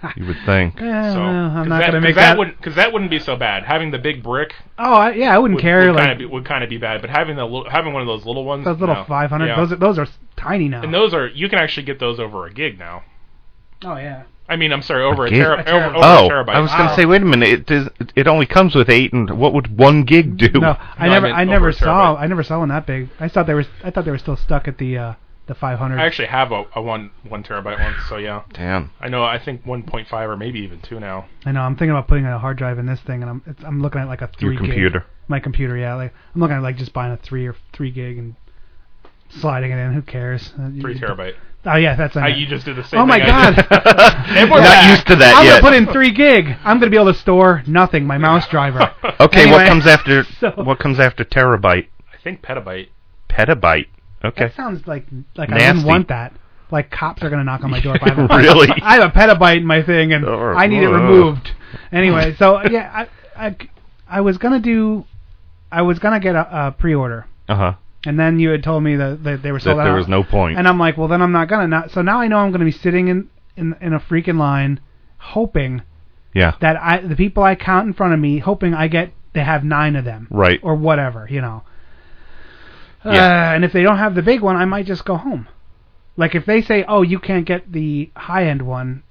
[0.16, 0.78] you would think.
[0.80, 2.56] yeah, so well, I'm 'cause not that, gonna 'cause make that, that.
[2.58, 3.64] because that wouldn't be so bad.
[3.64, 5.80] Having the big brick oh, I, yeah, I wouldn't would, care.
[5.86, 8.02] would like kind of be, would kind of be bad, but having the having one
[8.02, 9.04] of those little ones, those little no.
[9.04, 9.46] 500.
[9.46, 9.56] Yeah.
[9.56, 10.06] Those are, those are
[10.36, 10.82] tiny now.
[10.82, 13.02] and those are you can actually get those over a gig now.
[13.84, 14.22] oh yeah.
[14.48, 15.40] I mean, I'm sorry, over a, gig?
[15.42, 16.54] tera- A over, over oh, a terabyte.
[16.54, 16.88] I was going Wow.
[16.88, 17.48] to say, wait a minute.
[17.50, 17.88] It does.
[18.16, 20.48] It only comes with eight, and what would one gig do?
[20.54, 22.16] No, I No, never, meant I, never saw.
[22.16, 23.08] I never saw one that big.
[23.20, 25.14] I thought they were, I thought they were still stuck at the uh,
[25.46, 25.98] the 500.
[25.98, 28.42] I actually have a, a one one terabyte one, so yeah.
[28.52, 28.90] Damn.
[29.00, 29.22] I know.
[29.24, 31.26] I think 1.5 or maybe even two now.
[31.44, 31.60] I know.
[31.60, 34.00] I'm thinking about putting a hard drive in this thing, and I'm, it's, I'm looking
[34.00, 34.54] at like a three.
[34.54, 34.70] Your gig.
[34.70, 35.04] computer.
[35.28, 35.94] My computer, yeah.
[35.94, 38.34] Like I'm looking at like just buying a three or three gig and
[39.30, 39.92] sliding it in.
[39.92, 40.52] Who cares?
[40.58, 41.34] Uh, you- Three terabyte.
[41.66, 42.16] Oh yeah, that's.
[42.16, 42.38] Uh, on it.
[42.38, 43.56] you just did the same Oh my thing I god!
[43.56, 44.50] did.
[44.50, 45.60] We're Not used to that I'm yet.
[45.60, 46.46] gonna put in three gig.
[46.64, 48.06] I'm gonna be able to store nothing.
[48.06, 48.94] My mouse driver.
[49.20, 51.88] Okay, what comes after so- what comes after terabyte?
[52.12, 52.88] I think petabyte.
[53.28, 53.86] Petabyte.
[54.24, 54.44] Okay.
[54.46, 55.06] That sounds like
[55.36, 56.32] like I wouldn't want that.
[56.70, 57.96] Like cops are gonna knock on my door.
[57.96, 58.68] If I have a, Really?
[58.80, 61.50] I have a petabyte in my thing and Oh, I need it removed.
[61.90, 63.06] Anyway, so yeah,
[63.36, 63.56] I, I
[64.08, 65.04] I was gonna do,
[65.72, 67.72] I was gonna get a, a pre-order, Uh huh.
[68.06, 69.84] And then you had told me that, that they were That sold out.
[69.84, 70.56] there was no point.
[70.58, 71.66] And I'm like, well, then I'm not gonna.
[71.68, 74.80] Not, so now I know I'm gonna be sitting in in in a freaking line,
[75.18, 75.82] hoping
[76.34, 76.52] Yeah.
[76.60, 79.64] that I the people I count in front of me, hoping I get they have
[79.64, 80.60] nine of them, Right.
[80.62, 81.62] or whatever, you know.
[83.04, 83.50] Yeah.
[83.50, 85.46] Uh, and if they don't have the big one, I might just go home.
[86.16, 89.02] Like if they say, "Oh, you can't get the high end one,"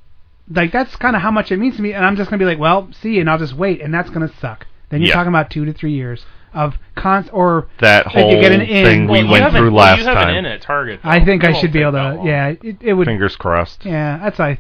[0.49, 2.45] like that's kind of how much it means to me, and I'm just gonna be
[2.45, 4.65] like, "Well, see," and I'll just wait, and that's gonna suck.
[4.89, 5.13] Then you're Yeah.
[5.15, 8.61] talking about two to three years of cons or That if you whole get an
[8.61, 10.29] in, thing we Well, went have an- through well, last you have time.
[10.29, 10.99] an in at Target.
[11.03, 12.21] I think It I should be able to.
[12.23, 13.05] Yeah, it, it would.
[13.07, 13.85] Fingers crossed.
[13.85, 14.59] Yeah, that's I.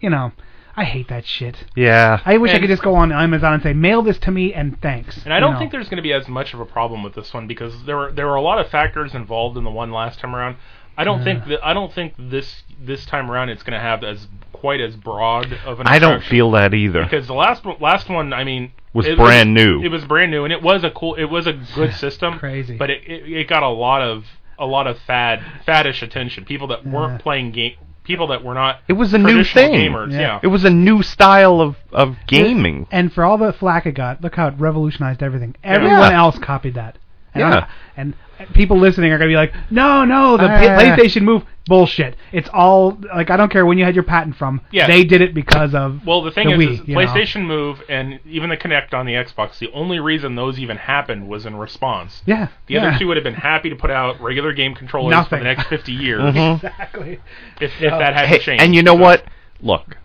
[0.00, 0.32] You know,
[0.76, 1.64] I hate that shit.
[1.74, 2.20] Yeah.
[2.24, 4.80] I wish I could just go on Amazon and say, "Mail this to me and
[4.80, 5.58] thanks." And I don't know.
[5.58, 7.96] think there's going to be as much of a problem with this one because there
[7.96, 10.56] were there were a lot of factors involved in the one last time around.
[10.96, 14.02] I don't think that I don't think this this time around it's going to have
[14.04, 15.86] as quite as broad of an.
[15.86, 17.04] I don't feel that either.
[17.04, 19.82] because the last last one, I mean, Was it brand new.
[19.82, 22.38] It was brand new, and it was a cool, it was a good system.
[22.38, 22.76] Crazy.
[22.76, 24.24] but it, it it got a lot of
[24.58, 26.44] a lot of fad faddish attention.
[26.44, 27.74] People that weren't playing game,
[28.04, 28.80] people that were not.
[28.88, 29.72] It was a new thing.
[29.72, 30.20] Gamers, Yeah.
[30.20, 30.40] yeah.
[30.42, 32.86] It was a new style of of gaming.
[32.90, 35.54] And for all the flack it got, look how it revolutionized everything.
[35.62, 36.18] Everyone Yeah.
[36.18, 36.96] else copied that.
[37.34, 37.54] And Yeah.
[37.54, 37.66] I'm-
[37.96, 38.14] and
[38.54, 40.48] people listening are gonna be like, "No, no, the.
[40.48, 42.16] P- PlayStation Move bullshit.
[42.32, 44.60] It's all like I don't care when you had your patent from.
[44.70, 44.86] Yeah.
[44.86, 47.00] They did it because of Well, the thing the is, Wii, is you know.
[47.02, 51.28] PlayStation Move and even the Kinect on the Xbox, the only reason those even happened
[51.28, 52.22] was in response.
[52.24, 52.48] Yeah.
[52.68, 52.86] The yeah.
[52.88, 55.28] other two would have been happy to put out regular game controllers Nothing.
[55.30, 56.54] for the next 50 years Mhm.
[56.56, 57.18] exactly.
[57.60, 58.62] if, if that hadn't Hey, changed.
[58.62, 59.24] and you know what?
[59.60, 59.98] Look,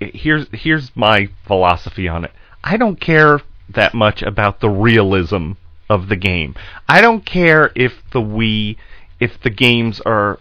[0.00, 2.32] here's here's my philosophy on it.
[2.64, 5.52] I don't care that much about the realism
[5.88, 6.54] of the game.
[6.88, 8.76] I don't care if the Wii,
[9.20, 10.38] if the games are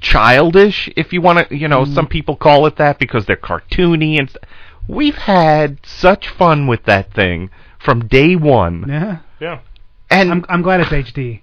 [0.00, 0.88] childish.
[0.96, 1.94] If you want to, you know, mm-hmm.
[1.94, 4.28] some people call it that because they're cartoony and.
[4.30, 4.44] st-
[4.90, 9.18] We've had such fun with that thing from day one, Yeah.
[9.38, 9.58] Yeah.
[10.08, 11.42] and I'm I'm glad it's HD.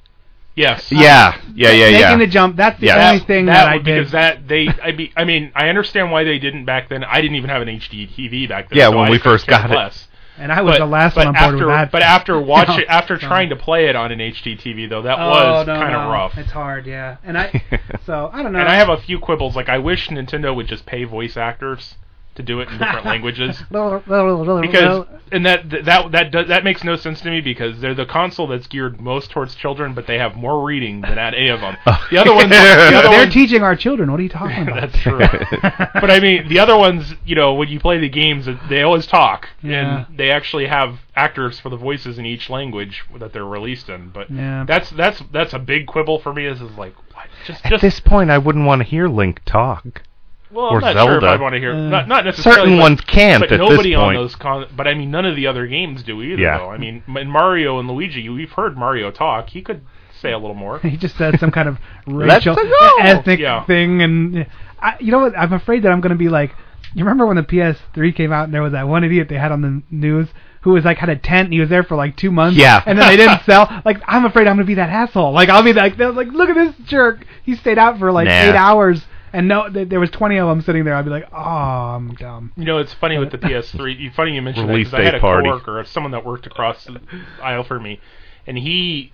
[0.56, 0.92] Yes.
[0.92, 1.90] yeah, yeah, yeah, yeah.
[1.92, 2.18] Making yeah.
[2.18, 2.56] the jump.
[2.56, 3.12] That's the Yeah.
[3.12, 3.98] only thing that that, I would- did.
[4.00, 7.04] because that they I be I mean I understand why they didn't back then.
[7.04, 8.80] I didn't even have an HD TV back then.
[8.80, 10.08] Yeah, so when I we first care got it.
[10.38, 11.92] And I was but, the last one on board after, with that.
[11.92, 12.84] But after watching, No.
[12.90, 15.76] after So- trying to play it on an HD TV, though, that oh, was no,
[15.76, 16.12] kind of no.
[16.12, 16.38] rough.
[16.38, 17.18] It's hard, yeah.
[17.24, 17.64] And I
[18.06, 18.60] so I don't know.
[18.60, 19.56] And I have a few quibbles.
[19.56, 21.96] Like I wish Nintendo would just pay voice actors
[22.36, 23.62] to do it in different languages.
[23.72, 28.06] Because and that that that does, that makes no sense to me because they're the
[28.06, 31.62] console that's geared most towards children, but they have more reading than at any of
[31.62, 31.76] them.
[31.86, 32.08] Oh.
[32.12, 34.12] The other ones, the other they're ones, teaching our children.
[34.12, 34.82] What are you talking about?
[34.82, 35.18] that's true.
[35.20, 38.84] but I mean, the other ones, you know, when you play the games, uh, they
[38.84, 40.06] always talk, Yeah.
[40.08, 44.10] and they actually have actors for the voices in each language that they're released in.
[44.10, 44.64] But Yeah.
[44.68, 46.46] that's that's that's a big quibble for me.
[46.46, 47.26] Is is like what?
[47.46, 50.04] just At just this point, I wouldn't want to hear Link talk.
[50.52, 51.28] Well, or I'm not sure if Zelda.
[51.28, 52.62] I want to hear Uh, not not necessarily.
[52.62, 54.68] Certain but- ones can't but at this nobody on those con.
[54.76, 56.42] But I mean, none of the other games do either.
[56.42, 56.58] Yeah.
[56.60, 56.72] Though.
[56.72, 59.50] I mean, in Mario and Luigi, we've heard Mario talk.
[59.50, 59.82] He could
[60.22, 60.80] say a little more.
[60.84, 61.78] he just said some kind of
[62.08, 62.56] racial
[63.00, 63.66] ethnic Yeah.
[63.66, 64.46] thing, and
[64.80, 65.38] I, you know what?
[65.38, 66.52] I'm afraid that I'm going to be like.
[66.94, 69.52] You remember when the PS3 came out and there was that one idiot they had
[69.52, 70.30] on the news
[70.62, 72.56] who was like had a tent and he was there for like two months.
[72.58, 72.82] Yeah.
[72.86, 73.68] And then they didn't sell.
[73.84, 75.34] Like I'm afraid I'm going to be that asshole.
[75.34, 77.26] Like I'll be like, they're like, look at this jerk.
[77.44, 78.44] He stayed out for like Nah.
[78.44, 79.04] eight hours
[79.36, 80.96] and no, th- there was 20 of them sitting there.
[80.96, 82.52] I'd be like, oh, I'm dumb.
[82.58, 84.00] You know, it's funny with the PS3.
[84.00, 85.48] You funny you mentioned that Release because I had a party.
[85.50, 87.00] coworker, someone that worked across the
[87.42, 88.00] aisle for me,
[88.48, 89.12] and he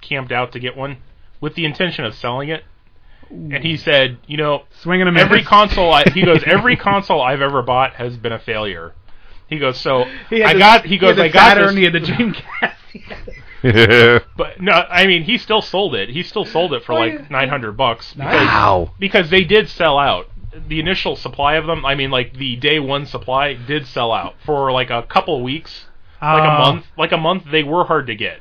[0.00, 0.98] camped out to get one
[1.40, 2.64] with the intention of selling it.
[3.28, 7.40] And he said, you know, Swinging a every console I, he goes, every console I've
[7.40, 8.94] ever bought has been a failure.
[9.48, 10.84] He goes, so He had I the- got.
[10.86, 11.76] He goes, had the I got Saturn, this.
[11.76, 13.32] He had the Dreamcast.
[14.36, 16.08] But no, I mean, he still sold it.
[16.10, 17.26] He still sold it for Oh, like yeah.
[17.30, 18.12] nine hundred bucks.
[18.14, 18.92] Because, Wow.
[18.98, 20.28] Because they did sell out.
[20.68, 24.34] The initial supply of them, I mean, like the day one supply did sell out
[24.44, 25.86] for like a couple weeks,
[26.22, 26.58] like a Oh.
[26.58, 26.86] month.
[26.96, 28.40] Like a month, they were hard to get,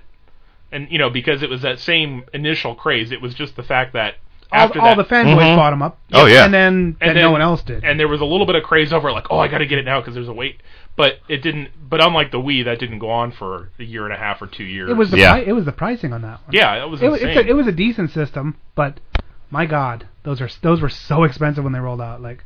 [0.72, 3.11] and you know because it was that same initial craze.
[3.11, 4.16] It was just the fact that
[4.51, 5.55] all, after all the fanboys Mhm.
[5.57, 5.97] bought them up.
[6.13, 6.45] Oh, yeah.
[6.45, 7.84] And then, and and then- no one else did.
[7.84, 9.66] and there was a little bit of craze over it, like, oh, I got to
[9.66, 10.61] get it now because there's a wait.
[10.98, 11.70] But it didn't.
[11.89, 14.48] But unlike the Wii, that didn't go on for a year and a half or
[14.48, 14.89] two years.
[14.89, 15.34] it was the Yeah.
[15.34, 16.52] pri- it was the pricing on that one.
[16.54, 17.28] yeah, it was it, insane.
[17.30, 19.00] it's a, it was a decent system, but
[19.52, 22.22] my God, those are those were so expensive when they rolled out.
[22.22, 22.46] Like,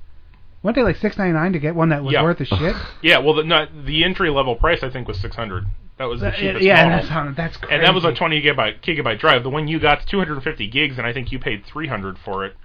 [0.64, 2.24] weren't they like six ninety nine to get one that was Yeah.
[2.24, 2.76] worth a shit?
[3.04, 5.66] Yeah, well, the, not, the entry level price I think was six hundred
[6.00, 7.00] That was the Uh, cheapest yeah, model.
[7.02, 9.44] that's on- that's And that was a 20 gigabyte gigabyte drive.
[9.44, 12.56] The one you got 250 gigs, and I think you paid 300 for it.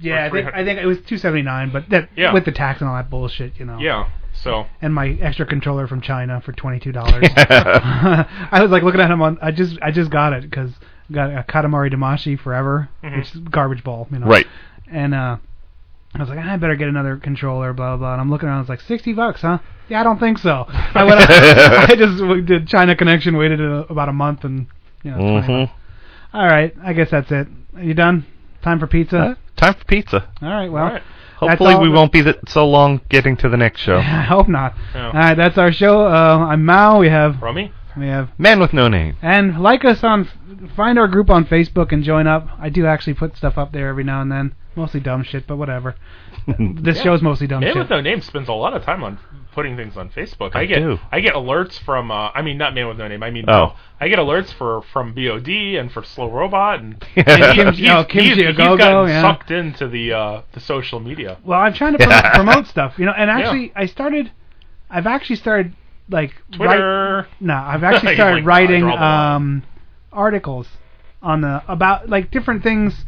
[0.00, 2.32] Yeah, I think I think it was two seventy nine, but that Yeah.
[2.32, 3.78] with the tax and all that bullshit, you know.
[3.78, 4.06] Yeah.
[4.44, 7.24] So And my extra controller from China for twenty two dollars.
[7.36, 9.38] I was like looking at him on.
[9.42, 10.70] I just I just got it because
[11.10, 13.16] got a Katamari Damacy Forever, Mhm.
[13.18, 14.26] which is garbage ball, you know.
[14.26, 14.46] Right.
[14.90, 15.38] And uh,
[16.14, 17.96] I was like, I better get another controller, blah blah.
[17.96, 18.12] blah.
[18.12, 18.58] And I'm looking around.
[18.58, 19.58] I was like, sixty bucks, huh?
[19.88, 20.64] Yeah, I don't think so.
[20.68, 21.20] I went.
[21.28, 24.66] I just w- did China Connection, waited a, about a month, and
[25.02, 25.16] you know.
[25.18, 25.70] 20 Mhm.
[26.32, 27.48] All right, I guess that's it.
[27.76, 28.26] Are you done?
[28.62, 29.18] Time for pizza.
[29.18, 30.28] Uh, time for pizza.
[30.42, 30.70] All right.
[30.72, 31.04] Well, that's
[31.36, 33.96] Hopefully, we won't be th- so long getting to the next show.
[33.98, 34.74] I hope not.
[34.94, 35.06] Yeah.
[35.06, 36.06] All right, that's our show.
[36.06, 36.98] Uh, I'm Mao.
[37.00, 37.72] We have Rummy?
[37.96, 39.16] we have Man with no name.
[39.22, 40.28] and like us on
[40.76, 42.48] find our group on Facebook and join up.
[42.58, 45.56] I do actually put stuff up there every now and then, mostly dumb shit, but
[45.56, 45.94] whatever.
[46.58, 47.02] This Yeah.
[47.04, 47.68] show's mostly dumb shit.
[47.68, 47.80] Man shit.
[47.84, 49.18] with No Name spends a lot of time on
[49.54, 50.54] putting things on Facebook.
[50.54, 50.98] I, I get do.
[51.10, 53.22] I get alerts from uh, I mean not Man with No Name.
[53.22, 53.74] I mean Oh.
[54.00, 57.22] I get alerts for from BOD and for Slow Robot and, Yeah.
[57.26, 59.22] and he's, oh, Kimchi he's, he's gotten yeah.
[59.22, 61.38] sucked into the uh, the social media.
[61.44, 63.12] Well, I'm trying to promote, promote stuff, you know.
[63.16, 63.38] And Yeah.
[63.38, 64.32] actually, I started.
[64.90, 65.74] I've actually started
[66.10, 67.26] like Twitter.
[67.28, 69.62] Write, no, I've actually started like, "Oh, writing draw the line." um,
[70.12, 70.68] articles
[71.22, 73.04] on the about like different things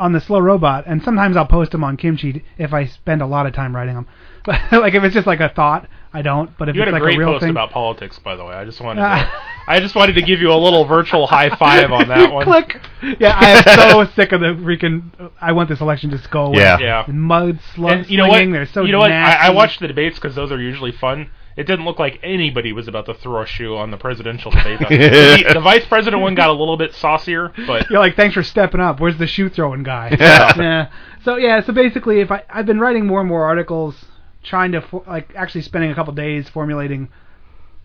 [0.00, 3.26] on the slow robot, and sometimes I'll post them on Kimchi if I spend a
[3.26, 4.06] lot of time writing them.
[4.72, 6.56] Like if it's just like a thought, I don't.
[6.56, 8.36] But if You had it's a like great a real post thing, about politics, by
[8.36, 8.54] the way.
[8.54, 9.30] I just wanted to,
[9.66, 12.44] I just wanted to give you a little virtual high five on that one.
[12.44, 12.80] Click.
[13.20, 15.30] Yeah, I am so sick of the freaking.
[15.40, 16.60] I want this election to just go away.
[16.60, 16.78] Yeah.
[16.78, 17.04] Yeah.
[17.08, 18.38] Mud slug And you know what?
[18.50, 19.12] They're so you know what?
[19.12, 21.30] I, I watched the debates because those are usually fun.
[21.58, 24.78] It didn't look like anybody was about to throw a shoe on the presidential debate.
[24.78, 28.44] the, the vice president one got a little bit saucier, but You're like, thanks for
[28.44, 29.00] stepping up.
[29.00, 30.16] Where's the shoe throwing guy?
[30.18, 30.52] Yeah.
[30.56, 30.90] yeah.
[31.24, 31.60] So yeah.
[31.60, 34.04] So basically, if I I've been writing more and more articles,
[34.42, 37.08] trying to for, like actually spending a couple days formulating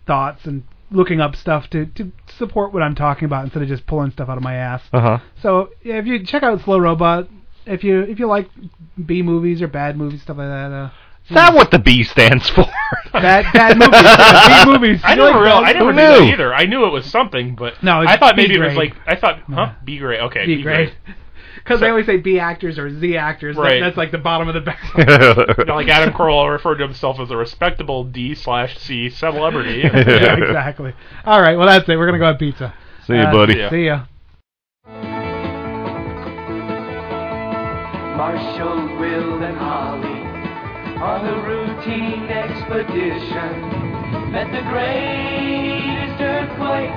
[0.06, 3.86] thoughts and looking up stuff to to support what I'm talking about instead of just
[3.86, 4.82] pulling stuff out of my ass.
[4.92, 5.18] Uh huh.
[5.42, 7.28] So yeah, if you check out Slow Robot,
[7.66, 8.48] if you if you like
[9.04, 10.72] B movies or bad movies stuff like that.
[10.72, 10.90] Uh,
[11.28, 12.66] Is that what the B stands for?
[13.12, 13.90] Bad bad movies.
[14.48, 15.00] B movies.
[15.04, 16.54] I You never like real, I never Who knew that either.
[16.54, 19.16] I knew it was something, but No, I thought B maybe it was like I
[19.16, 19.74] thought, huh?
[19.84, 20.20] B grade.
[20.20, 20.94] Okay, B grade.
[21.56, 23.56] Because they always say B actors or Z actors.
[23.56, 24.78] That- that's like the bottom of the barrel.
[24.96, 25.04] You
[25.64, 29.80] know, like Adam Carolla referred to himself as a respectable D slash C celebrity.
[29.84, 30.92] yeah, exactly.
[31.24, 31.96] All right, well that's it.
[31.96, 32.74] We're gonna go have pizza.
[33.06, 33.54] See ya, Uh, buddy.
[33.54, 33.70] See ya.
[33.70, 34.04] See ya.
[38.16, 40.22] Marshall, Will, and Holly
[41.02, 46.90] on the routine expedition met the greatest earthquake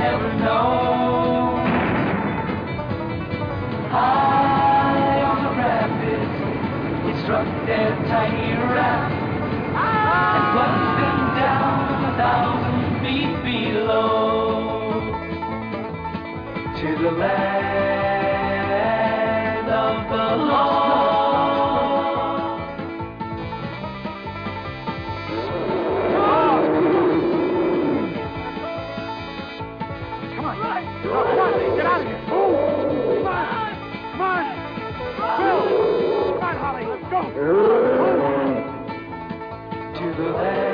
[0.00, 1.47] ever known.
[3.90, 6.36] High on the rapids,
[7.08, 9.14] it struck their tiny raft
[9.74, 15.00] and plunged them down a thousand feet below
[16.76, 17.77] to the land.
[39.94, 40.67] to the land.